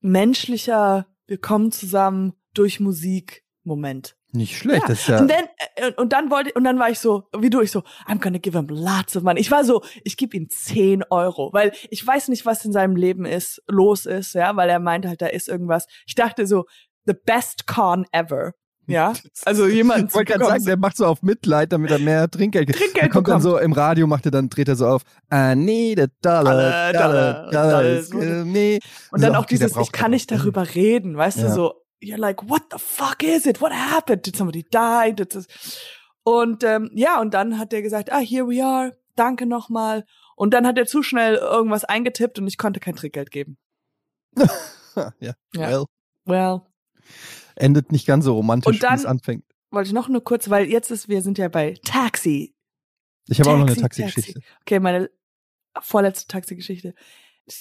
[0.00, 4.17] menschlicher, wir kommen zusammen durch Musik Moment.
[4.32, 4.88] Nicht schlecht, Ja.
[4.88, 5.20] das ist ja.
[5.20, 5.44] Und dann,
[5.76, 8.38] äh, und dann wollte, und dann war ich so, wie du, ich so, I'm gonna
[8.38, 9.40] give him lots of money.
[9.40, 12.94] Ich war so, ich gebe ihm 10 Euro, weil ich weiß nicht, was in seinem
[12.96, 15.86] Leben ist, los ist, ja, weil er meinte halt, da ist irgendwas.
[16.06, 16.64] Ich dachte so,
[17.06, 18.52] the best con ever.
[18.86, 19.12] Ja,
[19.46, 22.68] also jemand Ich wollte gerade sagen, der macht so auf Mitleid, damit er mehr Trinkgeld
[22.68, 22.78] kriegt.
[22.80, 23.42] Trinkgeld Er kommt dann bekommt.
[23.54, 25.02] so im Radio, macht er dann, dreht er so auf,
[25.32, 28.78] I need a dollar, Dollar, dollar, dollar, dollar, dollar me.
[29.10, 31.48] Und dann So, auch dieses, ich kann nicht darüber reden, weißt Ja.
[31.48, 33.60] du, so, you're like, what the fuck is it?
[33.60, 34.24] What happened?
[34.26, 35.12] Did somebody die?
[35.14, 35.46] Did this?
[36.22, 40.04] Und ähm, ja, und dann hat er gesagt, ah, here we are, danke nochmal.
[40.36, 43.56] Und dann hat er zu schnell irgendwas eingetippt und ich konnte kein Trickgeld geben.
[44.96, 45.34] ja, Ja.
[45.54, 45.84] well,
[46.26, 46.60] Well,
[47.56, 49.44] endet nicht ganz so romantisch, Und dann- wie es anfängt.
[49.70, 52.54] wollte ich noch nur kurz, weil jetzt ist, wir sind ja bei Taxi.
[53.28, 54.40] Ich habe auch noch eine Taxi, Taxi-Geschichte.
[54.62, 55.10] Okay, meine
[55.80, 56.94] vorletzte Taxi-Geschichte.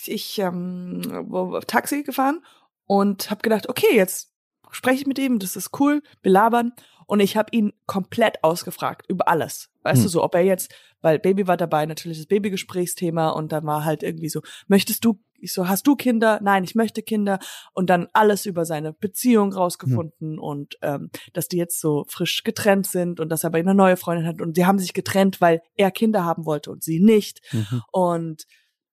[0.05, 2.43] Ich ähm, wo- Taxi gefahren
[2.87, 4.33] und habe gedacht, okay, jetzt
[4.71, 6.73] spreche ich mit ihm, das ist cool, wir labern.
[7.09, 9.69] Und ich habe ihn komplett ausgefragt über alles.
[9.83, 10.03] Weißt Hm.
[10.03, 13.85] du, so, ob er jetzt, weil Baby war dabei, natürlich das Babygesprächsthema und dann war
[13.85, 16.39] halt irgendwie so, möchtest du, ich so, hast du Kinder?
[16.43, 17.39] Nein, ich möchte Kinder.
[17.71, 20.39] Und dann alles über seine Beziehung rausgefunden Hm.
[20.39, 23.95] und ähm, dass die jetzt so frisch getrennt sind und dass er bei eine neue
[23.95, 27.39] Freundin hat und die haben sich getrennt, weil er Kinder haben wollte und sie nicht
[27.53, 27.83] Mhm.
[27.93, 28.43] und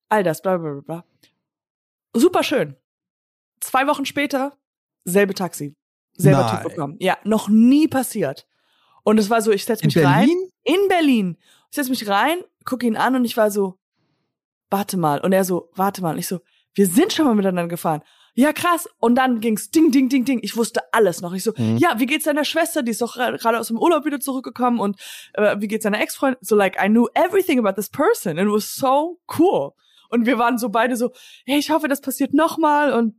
[0.09, 1.05] all das, bla bla bla bla.
[2.15, 2.77] Super schön.
[3.65, 4.53] Zwei Wochen später,
[5.05, 5.75] selbe Taxi.
[6.17, 6.51] Selber Nein.
[6.63, 6.97] Typ bekommen.
[7.01, 8.47] Ja, noch nie passiert.
[9.05, 10.27] Und es war so, ich setz In mich rein.
[10.29, 10.49] Berlin?
[10.65, 11.39] In Berlin.
[11.71, 13.79] Ich setz mich rein, gucke ihn an und ich war so,
[14.71, 15.19] warte mal.
[15.21, 16.13] Und er so, warte mal.
[16.13, 16.41] Und ich so,
[16.75, 18.03] wir sind schon mal miteinander gefahren.
[18.35, 18.87] Ja, krass.
[18.99, 20.41] Und dann ging's ding, ding, ding, ding.
[20.43, 21.33] Ich wusste alles noch.
[21.33, 21.79] Ich so, Mhm.
[21.79, 22.83] ja, wie geht's deiner Schwester?
[22.83, 24.79] Die ist doch gerade aus dem Urlaub wieder zurückgekommen.
[24.79, 25.01] Und
[25.33, 26.39] äh, wie geht's deiner Ex-Freundin?
[26.43, 28.39] So, like, I knew everything about this person.
[28.39, 29.73] And it was so cool.
[30.11, 31.13] Und wir waren so beide so,
[31.47, 32.93] hey, ich hoffe, das passiert nochmal.
[32.93, 33.15] Und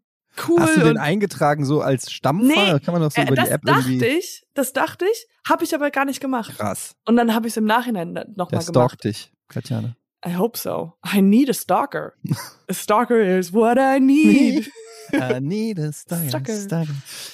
[0.48, 0.60] cool.
[0.62, 2.74] Hast du den eingetragen so als Stammfahrer?
[2.76, 4.06] Nee, Kann man doch so äh, über das die App dachte irgendwie.
[4.06, 6.56] ich, das dachte ich, habe ich aber gar nicht gemacht.
[6.58, 6.96] Krass.
[7.06, 8.64] Und dann habe ich es im Nachhinein nochmal gemacht.
[8.70, 9.96] stalkt dich, Katjana.
[10.26, 10.94] I hope so.
[11.14, 12.14] I need a stalker.
[12.70, 14.72] a stalker is what I need.
[15.14, 16.56] I need a stalker, Stalker.
[16.56, 16.94] stalker.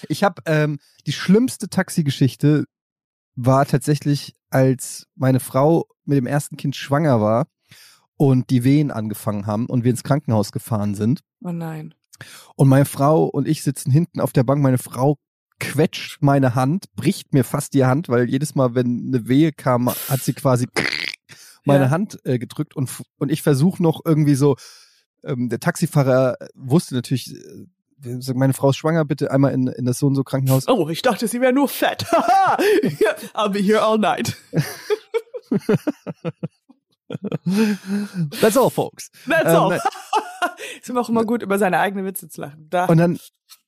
[0.09, 0.77] Ich habe ähm,
[1.07, 2.65] die schlimmste Taxigeschichte
[3.35, 7.47] war tatsächlich, als meine Frau mit dem ersten Kind schwanger war
[8.17, 11.21] und die Wehen angefangen haben und wir ins Krankenhaus gefahren sind.
[11.41, 11.93] Oh nein.
[12.55, 14.61] Und meine Frau und ich sitzen hinten auf der Bank.
[14.61, 15.17] Meine Frau
[15.59, 19.89] quetscht meine Hand, bricht mir fast die Hand, weil jedes Mal, wenn eine Wehe kam,
[19.89, 20.67] hat sie quasi
[21.65, 21.89] meine Ja.
[21.91, 24.55] Hand äh, gedrückt und, und ich versuche noch irgendwie so,
[25.23, 29.99] ähm, der Taxifahrer wusste natürlich, äh, meine Frau ist schwanger, bitte einmal in, in das
[29.99, 30.67] so und so Krankenhaus.
[30.67, 32.05] Oh, ich dachte, sie wäre nur fett.
[32.11, 32.57] Haha.
[33.35, 34.35] I'll be here all night.
[38.41, 39.09] That's all, folks.
[39.27, 39.81] That's Ähm, all.
[40.81, 42.67] ist ihm auch immer gut, über seine eigenen Witze zu lachen.
[42.69, 42.85] Da.
[42.85, 43.19] Und dann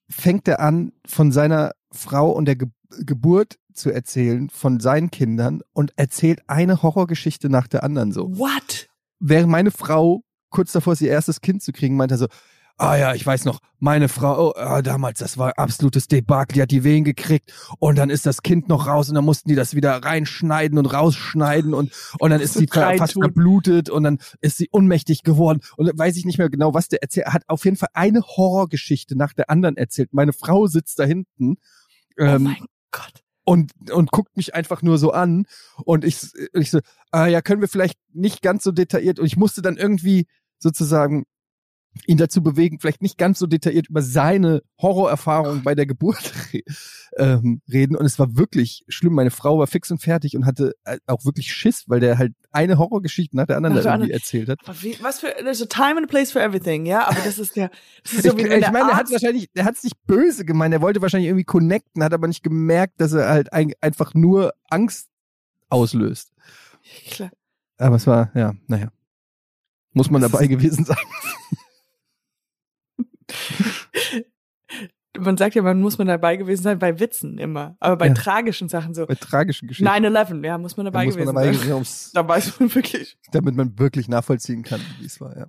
[0.09, 2.67] fängt er an, von seiner Frau und der Ge
[2.99, 8.37] Geburt zu erzählen, von seinen Kindern und erzählt eine Horrorgeschichte nach der anderen so.
[8.37, 8.87] What?
[9.19, 10.21] Während meine Frau
[10.51, 12.27] kurz davor ist, ihr erstes Kind zu kriegen, meinte er so,
[12.78, 16.61] ah ja, ich weiß noch, meine Frau, oh, ah, damals, das war absolutes Debakel, die
[16.61, 19.55] hat die Wehen gekriegt und dann ist das Kind noch raus und dann mussten die
[19.55, 24.57] das wieder reinschneiden und rausschneiden und, und dann ist sie fast verblutet und dann ist
[24.57, 27.43] sie ohnmächtig geworden und dann weiß ich nicht mehr genau, was der erzählt, Er hat
[27.47, 30.13] auf jeden Fall eine Horrorgeschichte nach der anderen erzählt.
[30.13, 31.57] Meine Frau sitzt da hinten.
[32.19, 33.24] oh Ähm, mein Gott.
[33.43, 35.45] und, und guckt mich einfach nur so an.
[35.84, 36.19] Und ich,
[36.53, 36.80] ich so,
[37.11, 39.19] ah ja, können wir vielleicht nicht ganz so detailliert.
[39.19, 40.28] Und ich musste dann irgendwie
[40.59, 41.26] sozusagen
[42.07, 46.33] ihn dazu bewegen, vielleicht nicht ganz so detailliert über seine Horrorerfahrung bei der Geburt
[47.17, 47.95] ähm, reden.
[47.95, 49.13] Und es war wirklich schlimm.
[49.13, 52.33] Meine Frau war fix und fertig und hatte äh, auch wirklich Schiss, weil der halt
[52.51, 54.59] eine Horrorgeschichte nach der anderen Nach der irgendwie erzählt hat.
[54.81, 57.07] Wie, was für, there's a time and a place for everything, ja?
[57.07, 57.69] Aber das ist ja,
[58.03, 59.83] das ist Ich, so wie wenn ich der meine, er hat wahrscheinlich, er hat es
[59.83, 63.53] nicht böse gemeint, er wollte wahrscheinlich irgendwie connecten, hat aber nicht gemerkt, dass er halt
[63.53, 65.09] ein, einfach nur Angst
[65.69, 66.31] auslöst.
[67.09, 67.31] Klar.
[67.77, 68.89] Aber es war, ja, naja.
[69.93, 70.97] Muss man Das dabei gewesen sein.
[75.19, 78.13] man sagt ja, man muss man dabei gewesen sein bei Witzen immer, aber bei Ja.
[78.13, 79.05] tragischen Sachen so.
[79.05, 79.88] Bei tragischen Geschichten.
[79.88, 81.53] 9-11, ja, muss man dabei da muss man gewesen dabei sein.
[81.53, 83.17] gewesen, um's- Da weiß man wirklich.
[83.31, 85.38] damit man wirklich nachvollziehen kann, wie es war.
[85.38, 85.47] Ja.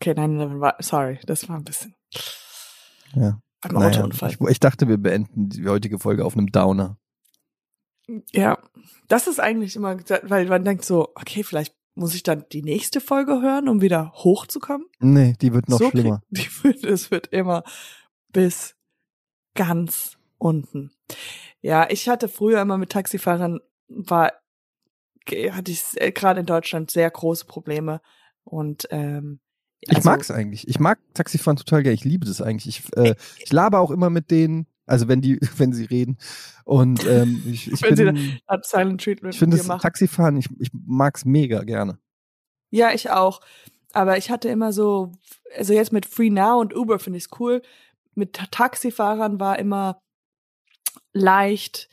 [0.00, 1.94] Okay, 9-11 war, sorry, das war ein bisschen.
[3.14, 3.40] Ja.
[3.60, 4.30] Beim Naja, Autounfall.
[4.30, 6.96] ich, ich dachte, wir beenden die heutige Folge auf einem Downer.
[8.32, 8.58] Ja,
[9.06, 13.00] das ist eigentlich immer, weil man denkt so, okay, vielleicht muss ich dann die nächste
[13.00, 14.86] Folge hören, um wieder hochzukommen.
[15.00, 16.22] Nee, die wird noch so schlimmer.
[16.34, 17.64] Krieg, die wird, es wird immer
[18.32, 18.74] bis
[19.54, 20.92] ganz unten.
[21.60, 24.32] Ja, ich hatte früher immer mit Taxifahrern, war,
[25.50, 28.00] hatte ich äh, gerade in Deutschland sehr große Probleme
[28.44, 29.40] und ähm,
[29.80, 30.66] Ich also- mag's eigentlich.
[30.68, 31.94] Ich mag Taxifahren total gerne.
[31.94, 32.80] Ich liebe das eigentlich.
[32.80, 36.18] Ich, äh, ich laber auch immer mit denen, also wenn die, wenn sie reden.
[36.64, 39.80] Und ähm, ich, ich Wenn sie bin, hat Silent Treatment ich finde das machen.
[39.82, 41.98] Taxifahren, ich, ich mag's mega gerne.
[42.70, 43.40] Ja, ich auch.
[43.92, 45.12] Aber ich hatte immer so,
[45.56, 47.60] also jetzt mit Free Now und Uber finde ich es cool.
[48.14, 50.00] Mit Ta- Taxifahrern war immer
[51.12, 51.88] leicht.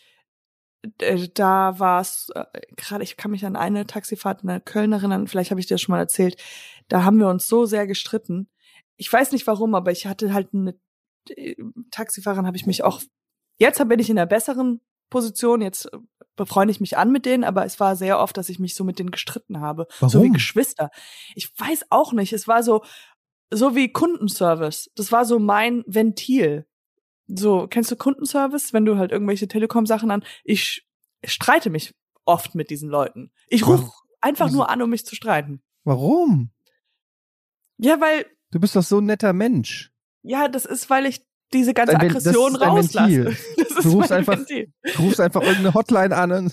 [1.00, 2.46] äh, Da war es äh,
[2.78, 5.76] gerade, ich kann mich an eine Taxifahrt in der Köln erinnern, vielleicht habe ich dir
[5.76, 6.42] das schon mal erzählt.
[6.88, 8.48] Da haben wir uns so sehr gestritten.
[8.96, 10.76] Ich weiß nicht warum, aber ich hatte halt eine
[11.30, 11.56] äh,
[11.92, 13.02] Taxifahrerin, habe ich mich auch.
[13.58, 15.62] Jetzt bin ich in einer besseren Position.
[15.62, 15.98] Jetzt äh,
[16.36, 18.84] befreunde ich mich an mit denen, aber es war sehr oft, dass ich mich so
[18.84, 19.88] mit denen gestritten habe.
[20.00, 20.34] So wie Warum?
[20.34, 20.90] Geschwister.
[21.36, 22.32] Ich weiß auch nicht.
[22.34, 22.84] Es war so,
[23.52, 24.90] so wie Kundenservice.
[24.96, 26.66] Das war so mein Ventil.
[27.28, 30.24] So, kennst du Kundenservice, wenn du halt irgendwelche Telekom-Sachen an?
[30.44, 30.88] Ich
[31.24, 31.94] streite mich
[32.26, 33.32] oft mit diesen Leuten.
[33.48, 33.92] Ich rufe Warum?
[34.22, 35.62] einfach nur an, um mich zu streiten.
[35.84, 36.52] Warum?
[37.78, 39.92] Ja, weil, Du bist doch so ein netter Mensch.
[40.24, 43.36] Ja, das ist, weil ich diese ganze das Aggression rauslasse.
[43.82, 44.72] Du rufst einfach- Ventil.
[44.96, 46.52] Du rufst einfach irgendeine Hotline an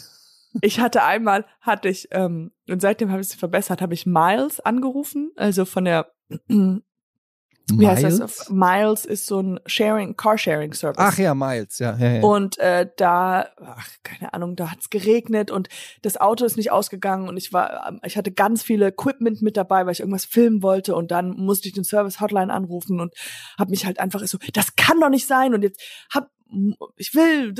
[0.62, 4.60] Ich hatte einmal, hatte ich, ähm, und seitdem habe ich sie verbessert, habe ich Miles
[4.60, 6.10] angerufen, also von der,
[7.72, 8.48] wie heißt das?
[8.48, 8.50] Miles?
[8.50, 10.98] Miles ist so ein Sharing, Carsharing-Service.
[10.98, 11.96] Ach ja, Miles, ja.
[11.96, 12.22] ja, ja.
[12.22, 15.68] Und äh, da, ach, keine Ahnung, da hat's geregnet und
[16.02, 19.56] das Auto ist nicht ausgegangen und ich war, ähm, ich hatte ganz viele Equipment mit
[19.56, 23.14] dabei, weil ich irgendwas filmen wollte und dann musste ich den Service Hotline anrufen und
[23.58, 26.28] habe mich halt einfach so, das kann doch nicht sein und jetzt hab,
[26.96, 27.52] ich will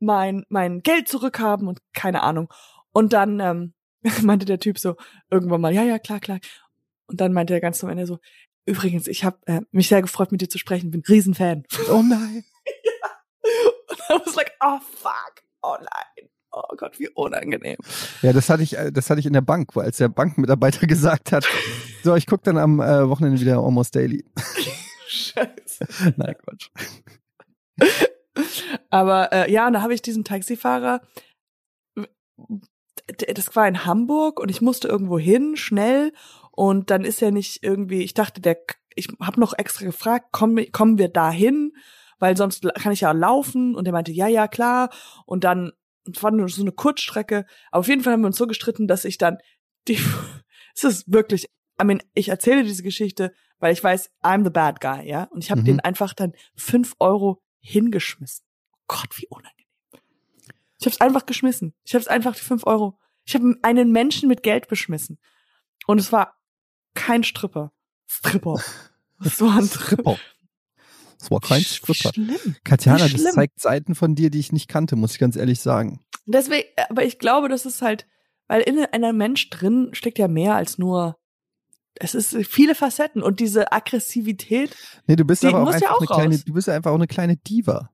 [0.00, 2.52] mein mein Geld zurückhaben und keine Ahnung.
[2.92, 3.74] Und dann ähm,
[4.22, 4.96] meinte der Typ so
[5.30, 6.40] irgendwann mal, ja ja klar klar.
[7.06, 8.18] Und dann meinte er ganz zum Ende so,
[8.66, 11.64] übrigens, ich habe äh, mich sehr gefreut, mit dir zu sprechen, bin Riesenfan.
[11.90, 12.44] oh nein.
[13.88, 17.76] Und I was like, oh fuck, oh nein, oh Gott, wie unangenehm.
[18.22, 20.86] Ja, das hatte ich, äh, das hatte ich in der Bank, wo als der Bankmitarbeiter
[20.86, 21.46] gesagt hat,
[22.02, 24.24] so, ich gucke dann am äh, Wochenende wieder Almost Daily.
[25.08, 26.14] Scheiße.
[26.16, 26.70] Nein, Quatsch.
[28.90, 31.00] Aber äh, ja, und da habe ich diesen Taxifahrer,
[33.28, 36.12] das war in Hamburg und ich musste irgendwo hin, schnell.
[36.54, 38.58] Und dann ist er nicht irgendwie, ich dachte, der,
[38.94, 41.72] ich habe noch extra gefragt, kommen, kommen wir da hin?
[42.18, 43.74] Weil sonst kann ich ja laufen.
[43.74, 44.90] Und er meinte, ja, ja, klar.
[45.26, 45.72] Und dann
[46.10, 47.46] es war nur so eine Kurzstrecke.
[47.70, 49.38] Aber auf jeden Fall haben wir uns so gestritten, dass ich dann
[49.88, 49.98] die,
[50.74, 51.46] es ist wirklich,
[51.80, 55.24] I mean, ich erzähle diese Geschichte, weil ich weiß, I'm the bad guy, ja.
[55.24, 55.66] Und ich habe Mhm.
[55.66, 58.44] den einfach dann fünf Euro hingeschmissen.
[58.86, 59.66] Gott, wie unangenehm.
[60.78, 61.74] Ich habe es einfach geschmissen.
[61.84, 62.98] Ich habe es einfach die fünf Euro.
[63.24, 65.18] Ich habe einen Menschen mit Geld beschmissen.
[65.86, 66.36] Und es war
[67.06, 67.72] kein Stripper.
[68.06, 68.60] Stripper.
[69.24, 70.18] Es war ein Stripper.
[71.18, 72.12] Das war kein Stripper.
[72.12, 72.56] schlimm.
[72.64, 73.32] Katjana, Wie das schlimm.
[73.32, 76.00] zeigt Seiten von dir, die ich nicht kannte, muss ich ganz ehrlich sagen.
[76.26, 78.06] Deswegen, aber ich glaube, das ist halt,
[78.48, 81.16] weil in einem Mensch drin steckt ja mehr als nur,
[81.94, 84.76] es ist viele Facetten und diese Aggressivität,
[85.06, 86.90] Nee, du bist aber auch muss ja einfach auch eine kleine, du bist ja einfach
[86.90, 87.90] auch eine kleine Diva.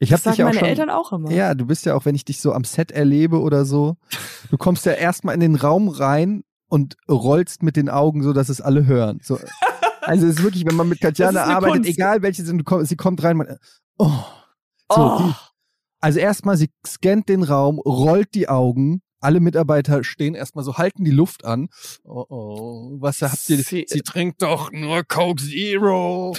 [0.00, 1.30] Ich das habe dich ja auch meine schon, Eltern auch immer.
[1.30, 3.96] Ja, du bist ja auch, wenn ich dich so am Set erlebe oder so,
[4.50, 6.42] du kommst ja erstmal in den Raum rein
[6.72, 9.20] und rollst mit den Augen so, dass es alle hören.
[9.22, 9.38] So,
[10.00, 11.90] also es ist wirklich, wenn man mit Katjana arbeitet, Kunst.
[11.90, 13.58] egal welche sind, sie kommt rein, man,
[13.98, 14.08] oh.
[14.90, 15.34] So, oh, die,
[16.00, 21.04] also erstmal, sie scannt den Raum, rollt die Augen, alle Mitarbeiter stehen erstmal so, halten
[21.04, 21.68] die Luft an.
[22.04, 23.58] Oh oh, was habt ihr?
[23.58, 26.34] Sie- Sie, trinkt doch nur Coke Zero.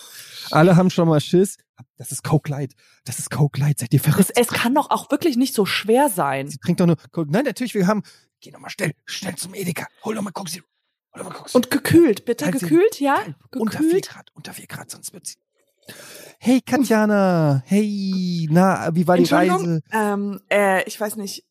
[0.50, 1.56] alle haben schon mal Schiss.
[1.96, 2.74] Das ist Coke Light.
[3.04, 3.78] Das ist Coke Light.
[3.78, 4.32] Seid ihr es, verrückt?
[4.36, 6.48] es kann doch auch wirklich nicht so schwer sein.
[6.48, 7.30] Sie trinkt doch nur Coke.
[7.30, 8.02] Nein, natürlich, wir haben.
[8.40, 9.86] Geh doch mal schnell, schnell zum Edeka.
[10.04, 10.64] Hol doch mal Coke Zero.
[11.14, 11.56] Hol doch mal Coke Zero.
[11.58, 13.16] Und gekühlt, bitte Halt sie- gekühlt, ja?
[13.56, 14.08] unter 4 Gekühlt.
[14.08, 15.36] Grad, unter 4 Grad, sonst wird sie.
[16.38, 19.80] Hey Katjana, hey, na, wie war die Reise?
[19.90, 21.44] ähm, äh, ich weiß nicht,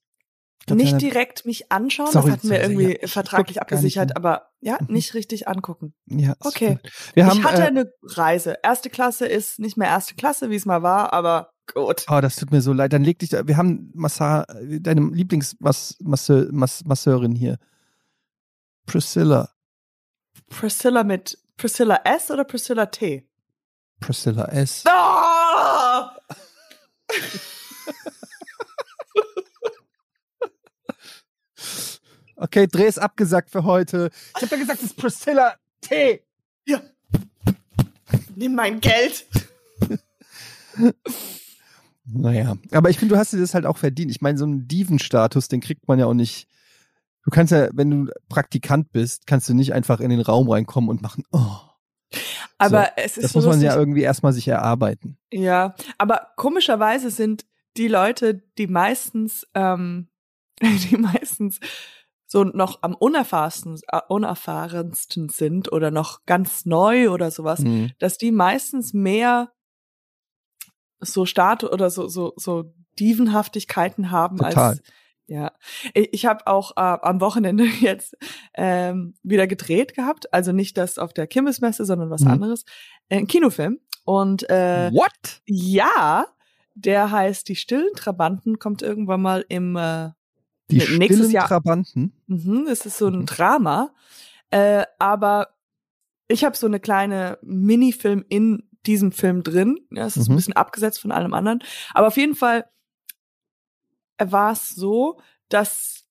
[0.68, 4.50] Katjana, nicht direkt mich anschauen, Sorry, das hatten wir irgendwie ja, ich vertraglich abgesichert, aber
[4.62, 4.94] ja, Mhm.
[4.94, 5.94] nicht richtig angucken.
[6.06, 6.78] Ja, Okay.
[7.16, 8.58] Wir haben, ich hatte äh, eine Reise.
[8.64, 12.05] Erste Klasse ist nicht mehr erste Klasse, wie es mal war, aber gut.
[12.09, 12.93] Oh, das tut mir so leid.
[12.93, 13.47] Dann leg dich da.
[13.47, 14.45] Wir haben Massa,
[14.80, 17.59] deine Lieblingsmasseurin hier.
[18.86, 19.49] Priscilla.
[20.49, 23.28] Priscilla mit Priscilla S oder Priscilla T?
[23.99, 24.84] Priscilla S.
[24.88, 26.15] Ah!
[32.39, 34.11] Okay, Dreh ist abgesagt für heute.
[34.36, 36.22] Ich habe ja gesagt, es ist Priscilla T.
[36.68, 36.84] Ja.
[38.36, 39.26] Nimm mein Geld.
[42.10, 44.12] Naja, aber ich finde, du hast dir das halt auch verdient.
[44.12, 46.47] Ich meine, so einen Diven-Status, den kriegt man ja auch nicht.
[47.24, 50.89] Du kannst ja, wenn du Praktikant bist, kannst du nicht einfach in den Raum reinkommen
[50.89, 51.58] und machen, oh.
[52.58, 53.68] Aber So, es ist Das so muss man lustig.
[53.68, 55.18] ja irgendwie erstmal sich erarbeiten.
[55.32, 57.45] Ja, aber komischerweise sind
[57.76, 60.08] die Leute, die meistens, ähm,
[60.62, 61.60] die meistens
[62.26, 67.91] so noch am unerfahrensten, äh, unerfahrensten sind oder noch ganz neu oder sowas, Mhm.
[67.99, 69.51] dass die meistens mehr
[71.00, 74.56] so Start oder so so so Dievenhaftigkeiten haben Total.
[74.70, 74.82] als
[75.30, 75.52] ja.
[75.93, 78.16] Ich, habe auch äh, am Wochenende jetzt
[78.54, 82.32] ähm, wieder gedreht gehabt, also nicht das auf der Kirmesmesse, sondern was Mhm.
[82.32, 82.64] anderes,
[83.10, 85.41] äh, ein Kinofilm und äh, What?
[85.45, 86.28] ja,
[86.76, 90.12] der heißt Die stillen Trabanten, kommt irgendwann mal im äh,
[90.72, 92.14] Die nächstes stillen Jahr- Trabanten.
[92.28, 93.26] Mhm, es ist so ein Mhm.
[93.26, 93.93] Drama.
[94.50, 95.50] Äh, aber
[96.30, 99.78] ich habe so eine kleine Minifilm in diesem Film drin.
[99.92, 100.34] Ja, es ist Mhm.
[100.34, 101.60] ein bisschen abgesetzt von allem anderen.
[101.94, 102.66] Aber auf jeden Fall
[104.20, 105.20] war es so,
[105.50, 106.06] dass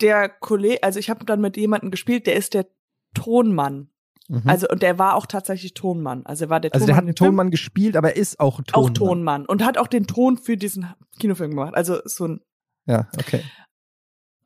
[0.00, 2.66] der Kollege, also ich habe dann mit jemandem gespielt, der ist der
[3.14, 3.90] Tonmann.
[4.28, 4.42] Mhm.
[4.46, 6.24] Also und der war auch tatsächlich Tonmann.
[6.24, 6.96] Also er war der also der Tonmann.
[6.96, 7.28] hat einen im Film.
[7.30, 8.94] Tonmann gespielt, aber er ist auch ein Auch Tonmann.
[8.94, 9.46] Tonmann.
[9.46, 10.86] Und hat auch den Ton für diesen
[11.18, 11.74] Kinofilm gemacht.
[11.74, 12.40] Also so ein
[12.86, 13.42] Ja, okay.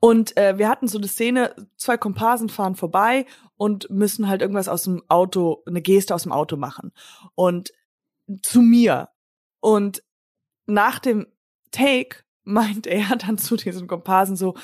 [0.05, 3.25] Und äh, wir hatten so eine Szene, zwei Komparsen fahren vorbei
[3.57, 6.93] und müssen halt irgendwas aus dem Auto, eine Geste aus dem Auto machen.
[7.35, 7.73] Und
[8.43, 9.09] zu mir.
[9.61, 10.03] Und
[10.67, 11.27] nach dem
[11.71, 14.55] Take meint er dann zu diesem Komparsen so,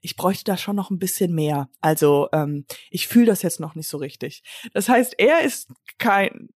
[0.00, 1.68] ich bräuchte da schon noch ein bisschen mehr.
[1.80, 4.44] Also ähm, ich fühle das jetzt noch nicht so richtig.
[4.74, 6.50] Das heißt, er ist kein,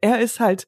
[0.00, 0.66] er ist halt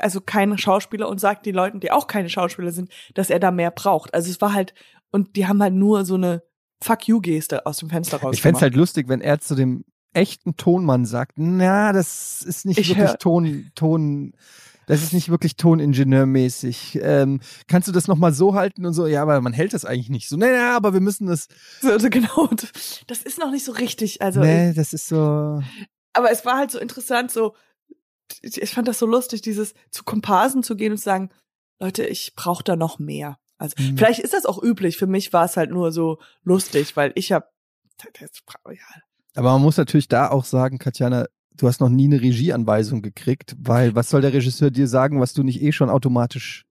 [0.00, 3.52] also kein Schauspieler und sagt den Leuten, die auch keine Schauspieler sind, dass er da
[3.52, 4.14] mehr braucht.
[4.14, 4.74] Also es war halt,
[5.10, 6.42] und die haben halt nur so eine
[6.82, 8.34] Fuck you-Geste aus dem Fenster raus.
[8.34, 9.84] Ich fänd's halt lustig, wenn er zu dem
[10.14, 14.32] echten Tonmann sagt, na, das ist nicht Ich wirklich hör- Ton, Ton,
[14.86, 16.98] das ist nicht wirklich Toningenieurmäßig.
[17.02, 19.06] Ähm, kannst du das nochmal so halten und so?
[19.06, 20.36] Ja, aber man hält das eigentlich nicht so.
[20.36, 21.48] Nee, nee, aber wir müssen das.
[21.82, 22.48] so, so genau.
[23.06, 24.22] Das ist noch nicht so richtig.
[24.22, 25.62] Also, nee, das ist so.
[26.14, 27.54] aber es war halt so interessant, so,
[28.42, 31.30] ich fand das so lustig, dieses zu Komparsen zu gehen und zu sagen,
[31.80, 33.38] Leute, ich brauche da noch mehr.
[33.58, 33.96] Also Hm.
[33.98, 34.96] vielleicht ist das auch üblich.
[34.96, 37.46] Für mich war es halt nur so lustig, weil ich habe
[39.34, 43.56] Aber man muss natürlich da auch sagen, Katjana, du hast noch nie eine Regieanweisung gekriegt,
[43.58, 46.64] weil was soll der Regisseur dir sagen, was du nicht eh schon automatisch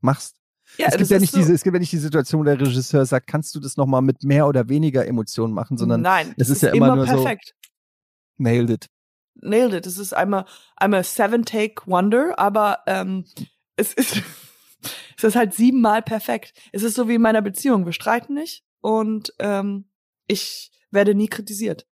[0.00, 0.36] machst?
[0.78, 2.44] ja es gibt ja ist nicht so, diese, es gibt ja nicht die Situation, wo
[2.44, 6.28] der Regisseur sagt, kannst du das nochmal mit mehr oder weniger Emotionen machen, sondern nein,
[6.36, 7.54] es das ist ja immer nur so- perfekt.
[8.36, 8.86] nailed it.
[9.34, 9.86] nailed it.
[9.86, 10.44] Es ist einmal
[10.76, 13.24] einmal seven take wonder, aber ähm,
[13.76, 14.22] es ist
[15.16, 16.52] es ist halt siebenmal perfekt.
[16.72, 17.84] Es ist so wie in meiner Beziehung.
[17.86, 19.86] Wir streiten nicht und ähm,
[20.26, 21.86] ich werde nie kritisiert,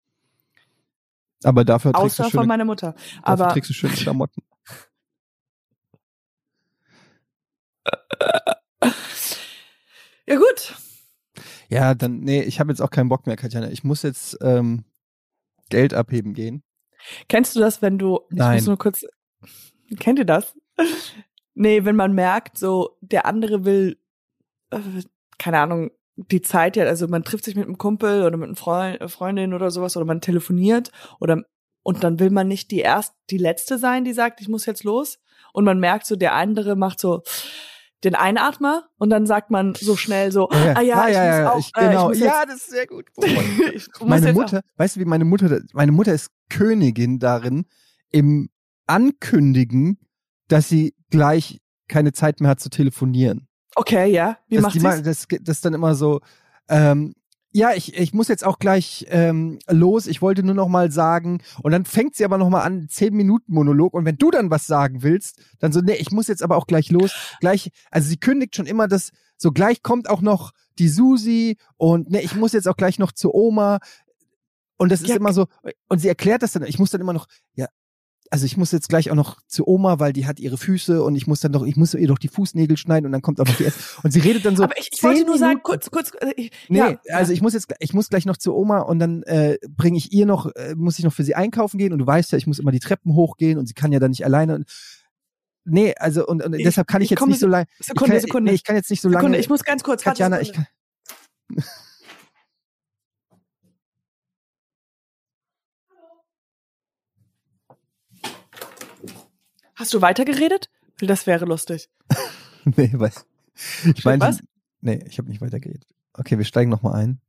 [1.44, 2.96] Aber dafür trägst außer du von schöne, meiner Mutter.
[3.22, 4.42] Aber trägst du schöne Klamotten.
[10.28, 10.76] ja gut,
[11.70, 13.70] Ja, dann, nee, ich habe jetzt auch keinen Bock mehr, Katjana.
[13.72, 14.86] Ich muss jetzt ähm,
[15.70, 16.64] Geld abheben gehen.
[17.28, 18.20] kennst du das, wenn du?
[18.32, 18.56] Ich Nein.
[18.56, 19.06] muss nur kurz.
[20.00, 20.56] Kennt ihr das?
[21.56, 23.98] Nee, wenn man merkt, so der andere will,
[24.70, 24.80] äh,
[25.38, 28.56] keine Ahnung, die Zeit ja, also man trifft sich mit einem Kumpel oder mit einer
[28.56, 31.44] Freund, äh, Freundin oder sowas oder man telefoniert oder
[31.84, 34.84] und dann will man nicht die erst die letzte sein, die sagt, ich muss jetzt
[34.84, 35.20] los
[35.54, 37.22] und man merkt so der andere macht so
[38.04, 41.72] den Einatmer und dann sagt man so schnell so ah ja, ich muss auch ich,
[41.76, 42.12] äh, genau.
[42.12, 43.06] ich muss ja, das ist sehr gut.
[44.06, 47.66] meine Mutter, weißt du, wie meine Mutter, meine Mutter ist Königin darin,
[48.10, 48.50] im
[48.88, 49.98] Ankündigen,
[50.48, 53.48] dass sie gleich keine Zeit mehr hat zu telefonieren.
[53.76, 55.04] Okay, ja, wie das, macht sie?
[55.04, 56.22] das, das dann immer so,
[56.70, 57.14] ähm,
[57.52, 60.08] ja, ich, ich muss jetzt auch gleich ähm, los.
[60.08, 61.42] Ich wollte nur noch mal sagen.
[61.64, 63.94] Und dann fängt sie aber noch mal an, zehn Minuten Monolog.
[63.94, 66.68] Und wenn du dann was sagen willst, dann so, nee, ich muss jetzt aber auch
[66.68, 67.14] gleich los.
[67.40, 72.10] Gleich, also sie kündigt schon immer das, so gleich kommt auch noch die Susi und
[72.10, 73.80] nee, ich muss jetzt auch gleich noch zu Oma.
[74.76, 75.46] Und das ist Ja, immer so,
[75.88, 77.68] und sie erklärt das dann, ich muss dann immer noch, ja,
[78.32, 81.16] also ich muss jetzt gleich auch noch zu Oma, weil die hat ihre Füße und
[81.16, 83.46] ich muss dann noch, ich muss ihr doch die Fußnägel schneiden und dann kommt auch
[83.46, 83.98] noch die Ess.
[84.04, 84.64] Und sie redet dann so.
[84.64, 87.36] Aber ich, ich wollte nur sagen, kurz, kurz, äh, ich, Nee, ja, also ja.
[87.36, 90.26] ich muss jetzt, ich muss gleich noch zu Oma und dann äh, bringe ich ihr
[90.26, 92.60] noch, äh, muss ich noch für sie einkaufen gehen und du weißt ja, ich muss
[92.60, 94.56] immer die Treppen hochgehen und sie kann ja dann nicht alleine.
[94.56, 94.66] Und,
[95.64, 97.68] nee, also und, und Ich- deshalb kann ich, ich jetzt nicht so lange.
[97.80, 98.52] Sekunde, ich kann, Sekunde.
[98.52, 99.38] Nee, ich kann jetzt nicht so Sekunde, lange.
[99.40, 100.68] ich muss ganz kurz, warte, Katjana, ich Sekunde.
[101.56, 101.64] kann.
[109.76, 110.70] Hast du weitergeredet?
[111.00, 111.90] Das wäre lustig.
[112.64, 113.12] nee, weil
[113.94, 114.42] ich meine, Was?
[114.82, 115.86] nee, ich habe nicht weitergeredet.
[116.14, 117.20] Okay, wir steigen noch mal ein.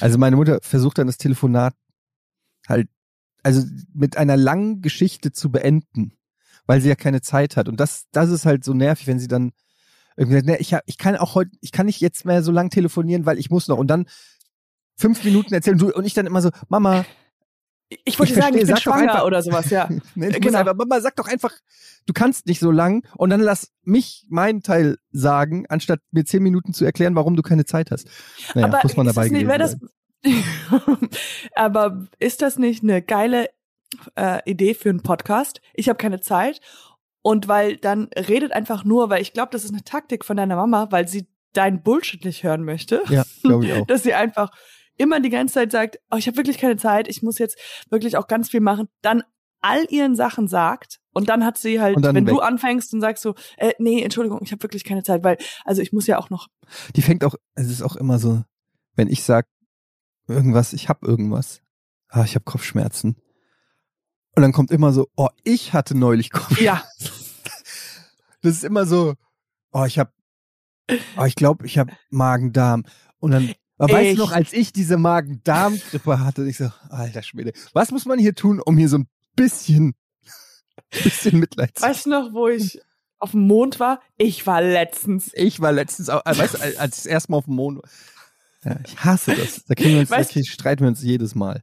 [0.00, 1.74] Also meine Mutter versucht dann das Telefonat
[2.68, 2.88] halt,
[3.42, 6.16] also mit einer langen Geschichte zu beenden,
[6.66, 7.68] weil sie ja keine Zeit hat.
[7.68, 9.52] Und das, das ist halt so nervig, wenn sie dann
[10.16, 12.52] irgendwie sagt, nee, ich, hab, ich kann auch heute, ich kann nicht jetzt mehr so
[12.52, 13.78] lang telefonieren, weil ich muss noch.
[13.78, 14.06] Und dann
[14.96, 17.04] fünf Minuten erzählen du, und ich dann immer so, Mama,
[18.04, 19.88] Ich wollte Ich sagen, ich verstehe, bin sag schwanger einfach- oder sowas, ja.
[20.14, 20.58] Nee, ich genau.
[20.58, 21.52] einfach, Mama, sag doch einfach,
[22.06, 26.42] du kannst nicht so lang und dann lass mich meinen Teil sagen, anstatt mir zehn
[26.42, 28.08] Minuten zu erklären, warum du keine Zeit hast.
[28.54, 29.76] Naja, aber muss man ist dabei nicht, das,
[31.54, 33.48] aber ist das nicht eine geile
[34.16, 35.60] äh, Idee für einen Podcast?
[35.74, 36.60] Ich habe keine Zeit
[37.22, 40.56] und weil dann redet einfach nur, weil ich glaube, das ist eine Taktik von deiner
[40.56, 43.86] Mama, weil sie dein Bullshit nicht hören möchte, Ja, glaube ich auch.
[43.86, 44.50] dass sie einfach
[44.96, 47.58] immer die ganze Zeit sagt, oh, ich habe wirklich keine Zeit, ich muss jetzt
[47.90, 49.22] wirklich auch ganz viel machen, dann
[49.60, 52.42] all ihren Sachen sagt und dann hat sie halt, wenn du weg.
[52.42, 55.92] anfängst und sagst so, äh, nee, Entschuldigung, ich habe wirklich keine Zeit, weil also ich
[55.92, 56.48] muss ja auch noch
[56.96, 58.42] Die fängt auch, es ist auch immer so,
[58.96, 59.46] wenn ich sag
[60.26, 61.62] irgendwas, ich hab irgendwas,
[62.08, 63.16] ah, ich habe Kopfschmerzen.
[64.34, 66.64] Und dann kommt immer so, oh, ich hatte neulich Kopfschmerzen.
[66.64, 66.82] ja,
[68.42, 69.14] Das ist immer so,
[69.72, 70.12] oh, ich hab,
[71.16, 72.84] oh, ich glaube, ich hab Magen-Darm.
[73.18, 73.54] Und dann,
[73.84, 78.06] aber weißt du noch, als ich diese Magen-Darm-Grippe hatte, ich so, alter Schwede, was muss
[78.06, 79.94] man hier tun, um hier so ein bisschen,
[80.90, 82.80] bisschen Mitleid zu Weißt du noch, wo ich
[83.18, 84.00] auf dem Mond war?
[84.16, 85.30] Ich war letztens.
[85.34, 87.78] Ich war letztens, auch, äh, weißt du, als ich das erste Mal auf dem Mond
[87.82, 87.90] war.
[88.64, 89.64] Ja, ich hasse das.
[89.64, 91.62] Da, kriegen wir uns, da Weißt- kriegen, streiten wir uns jedes Mal.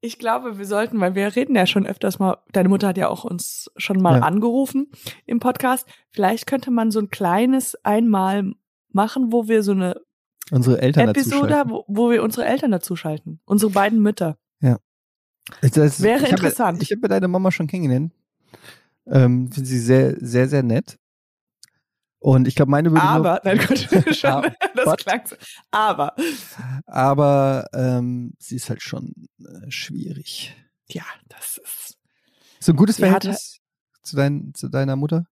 [0.00, 3.08] Ich glaube, wir sollten, weil wir reden ja schon öfters mal, deine Mutter hat ja
[3.08, 4.22] auch uns schon mal Ja.
[4.22, 4.92] angerufen
[5.26, 5.88] im Podcast.
[6.10, 8.52] Vielleicht könnte man so ein kleines einmal
[8.92, 10.00] machen, wo wir so eine
[10.50, 13.40] Unsere Eltern Episode, dazu wo, wo wir unsere Eltern dazu schalten.
[13.44, 14.36] Unsere beiden Mütter.
[15.62, 16.82] Das, Wäre ich hab- interessant.
[16.82, 18.12] ich habe deine Mama schon kennengelernt.
[19.06, 20.98] Ähm, Finde sie sehr, sehr, sehr nett.
[22.18, 23.78] Und ich glaube, meine würde Aber, nein Gott,
[24.14, 25.36] schon, Aber- das klang so.
[25.70, 26.14] Aber,
[26.84, 30.54] aber ähm, sie ist halt schon äh, schwierig.
[30.90, 31.96] ja, das ist,
[32.60, 33.60] So ein gutes Die hat Verhältnis
[34.02, 35.24] zu, dein, zu deiner Mutter?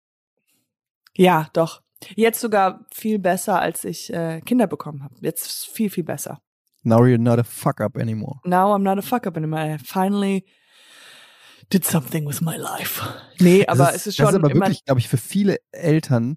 [1.15, 1.83] ja, doch.
[2.15, 5.15] Jetzt sogar viel besser, als ich äh, Kinder bekommen habe.
[5.21, 6.41] Jetzt viel, viel besser.
[6.83, 8.41] Now you're not a fuck up anymore.
[8.45, 9.75] now I'm not a fuck up anymore.
[9.75, 10.45] I finally
[11.73, 13.03] did something with my life.
[13.41, 16.37] Nee, aber das es ist schon Das ist aber wirklich, glaube ich, für viele Eltern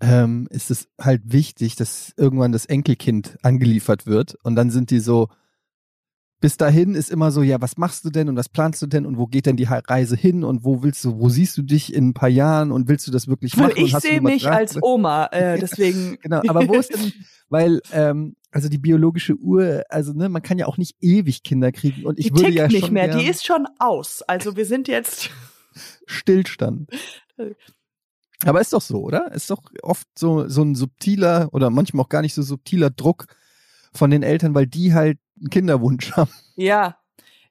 [0.00, 5.00] ähm, ist es halt wichtig, dass irgendwann das Enkelkind angeliefert wird und dann sind die
[5.00, 5.28] so,
[6.42, 9.06] bis dahin ist immer so, ja, was machst du denn und was planst du denn
[9.06, 11.94] und wo geht denn die Reise hin und wo willst du, wo siehst du dich
[11.94, 13.70] in ein paar Jahren und willst du das wirklich machen?
[13.70, 16.18] und ich sehe mich dran- als Oma, äh, deswegen.
[16.20, 17.12] Genau, aber wo ist denn,
[17.48, 21.70] weil, ähm, also die biologische Uhr, also ne, man kann ja auch nicht ewig Kinder
[21.70, 24.22] kriegen und ich die würde tickt ja nicht mehr, die ist schon aus.
[24.22, 25.30] Also wir sind jetzt.
[26.06, 26.90] Stillstand.
[28.44, 29.30] Aber ist doch so, oder?
[29.30, 33.26] Ist doch oft so, so ein subtiler oder manchmal auch gar nicht so subtiler Druck
[33.94, 36.30] von den Eltern, weil die halt einen Kinderwunsch haben.
[36.56, 36.98] Ja,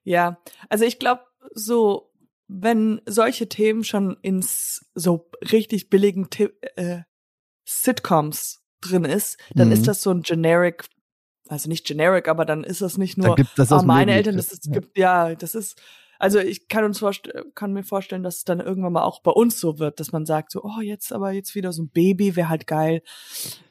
[0.03, 0.39] ja.
[0.69, 1.21] Also ich glaube,
[1.53, 2.11] so,
[2.47, 6.27] wenn solche Themen schon ins so richtig billigen
[6.75, 7.01] äh,
[7.65, 9.73] Sitcoms drin ist, dann Mhm.
[9.73, 10.85] ist das so ein generic,
[11.47, 14.37] also nicht generic, aber dann ist das nicht Da nur, gibt das oh, meine Eltern,
[14.37, 15.79] das ist, gibt, ja, das ist,
[16.21, 19.31] also ich kann uns vorstellen, kann mir vorstellen, dass es dann irgendwann mal auch bei
[19.31, 22.35] uns so wird, dass man sagt so, oh, jetzt aber jetzt wieder so ein Baby,
[22.35, 23.01] wäre halt geil.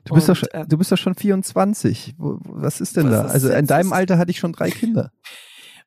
[0.05, 2.15] Du bist, doch Und, schon, äh, du bist doch schon 24.
[2.19, 3.25] Wo, wo- was ist denn Was da?
[3.27, 5.13] ist Also in deinem Alter hatte ich schon drei Kinder.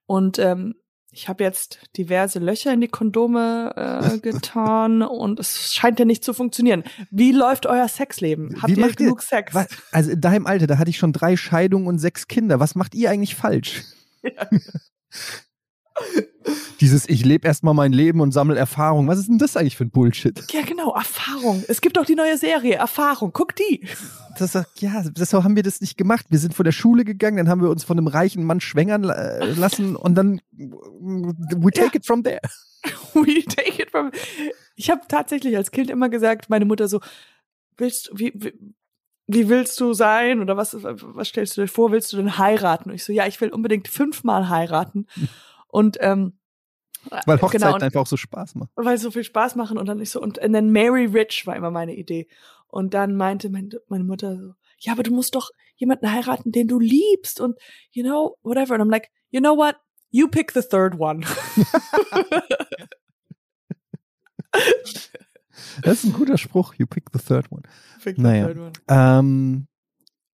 [0.05, 0.75] Und ähm,
[1.15, 6.23] ich habe jetzt diverse Löcher in die Kondome äh, getan und es scheint ja nicht
[6.23, 6.83] zu funktionieren.
[7.11, 8.55] Wie läuft euer Sexleben?
[8.61, 9.53] Habt Wie ihr macht ihr- genug Sex?
[9.53, 12.59] Was, also in deinem Alter, da hatte ich schon drei Scheidungen und sechs Kinder.
[12.59, 13.83] Was macht ihr eigentlich falsch?
[14.23, 14.47] Ja.
[16.81, 19.07] Dieses, ich lebe erstmal mein Leben und sammle Erfahrung.
[19.07, 20.37] Was ist denn das eigentlich für ein Bullshit?
[20.51, 21.63] Ja, genau, Erfahrung.
[21.67, 23.31] Es gibt doch die neue Serie, Erfahrung.
[23.31, 23.87] Guck die.
[24.37, 26.25] Das, ja, so haben wir das nicht gemacht.
[26.29, 29.05] Wir sind von der Schule gegangen, dann haben wir uns von einem reichen Mann schwängern
[29.05, 31.95] äh, lassen und dann we take Ja.
[31.95, 32.41] it from there.
[33.13, 34.11] We take it from.
[34.75, 36.99] Ich habe tatsächlich als Kind immer gesagt, meine Mutter so,
[37.77, 38.53] willst du, wie, wie,
[39.27, 41.91] wie willst du sein oder was, was stellst du dir vor?
[41.93, 42.89] Willst du denn heiraten?
[42.89, 45.07] Und ich so, ja, ich will unbedingt fünfmal heiraten.
[45.73, 46.37] Und ähm,
[47.25, 48.69] Weil Hochzeiten genau, und- einfach auch so Spaß machen.
[48.75, 51.55] weil sie so viel Spaß machen und dann nicht so und then Mary Rich war
[51.55, 52.27] immer meine Idee
[52.67, 56.67] und dann meinte mein, meine Mutter so ja aber du musst doch jemanden heiraten den
[56.67, 57.57] du liebst und
[57.91, 59.75] you know whatever and I'm like you know what
[60.11, 61.25] you pick the third one
[65.81, 66.75] Das ist ein guter Spruch.
[66.77, 67.63] You pick the third one.
[68.03, 68.45] pick the Naja.
[68.47, 69.67] third one Ähm,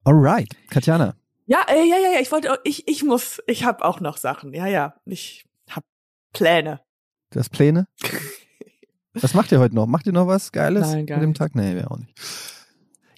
[0.04, 1.16] alright, Katjana.
[1.50, 4.18] Ja äh, ja ja ja ich wollte auch- ich ich muss ich habe auch noch
[4.18, 5.86] Sachen ja ja ich habe
[6.34, 6.80] Pläne
[7.32, 7.88] Du hast Pläne?
[9.14, 9.86] was macht ihr heute noch?
[9.86, 11.34] Macht ihr noch was Geiles Nein, gar mit dem.
[11.36, 11.56] Tag?
[11.56, 12.12] Nee, wir auch nicht.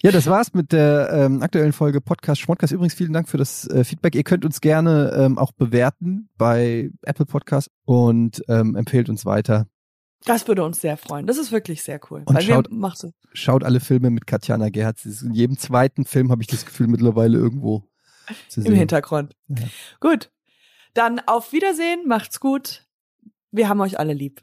[0.02, 2.72] Ja, das war's mit der ähm, aktuellen Folge Podcast Schmodcast.
[2.72, 4.14] Übrigens vielen Dank für das äh, Feedback.
[4.16, 9.66] Ihr könnt uns gerne ähm, auch bewerten bei Apple Podcast und ähm, empfehlt uns weiter.
[10.24, 11.26] Das würde uns sehr freuen.
[11.26, 12.22] Das ist wirklich sehr cool.
[12.26, 12.68] Und schaut-.
[13.32, 15.04] Schaut alle Filme mit Katjana Gerhardt.
[15.04, 17.84] In jedem zweiten Film habe ich das Gefühl mittlerweile irgendwo
[18.28, 18.74] im sehen.
[18.74, 19.34] Hintergrund.
[19.48, 19.66] Ja.
[20.00, 20.30] Gut.
[20.94, 22.86] Dann auf Wiedersehen, macht's gut.
[23.50, 24.42] Wir haben euch alle lieb.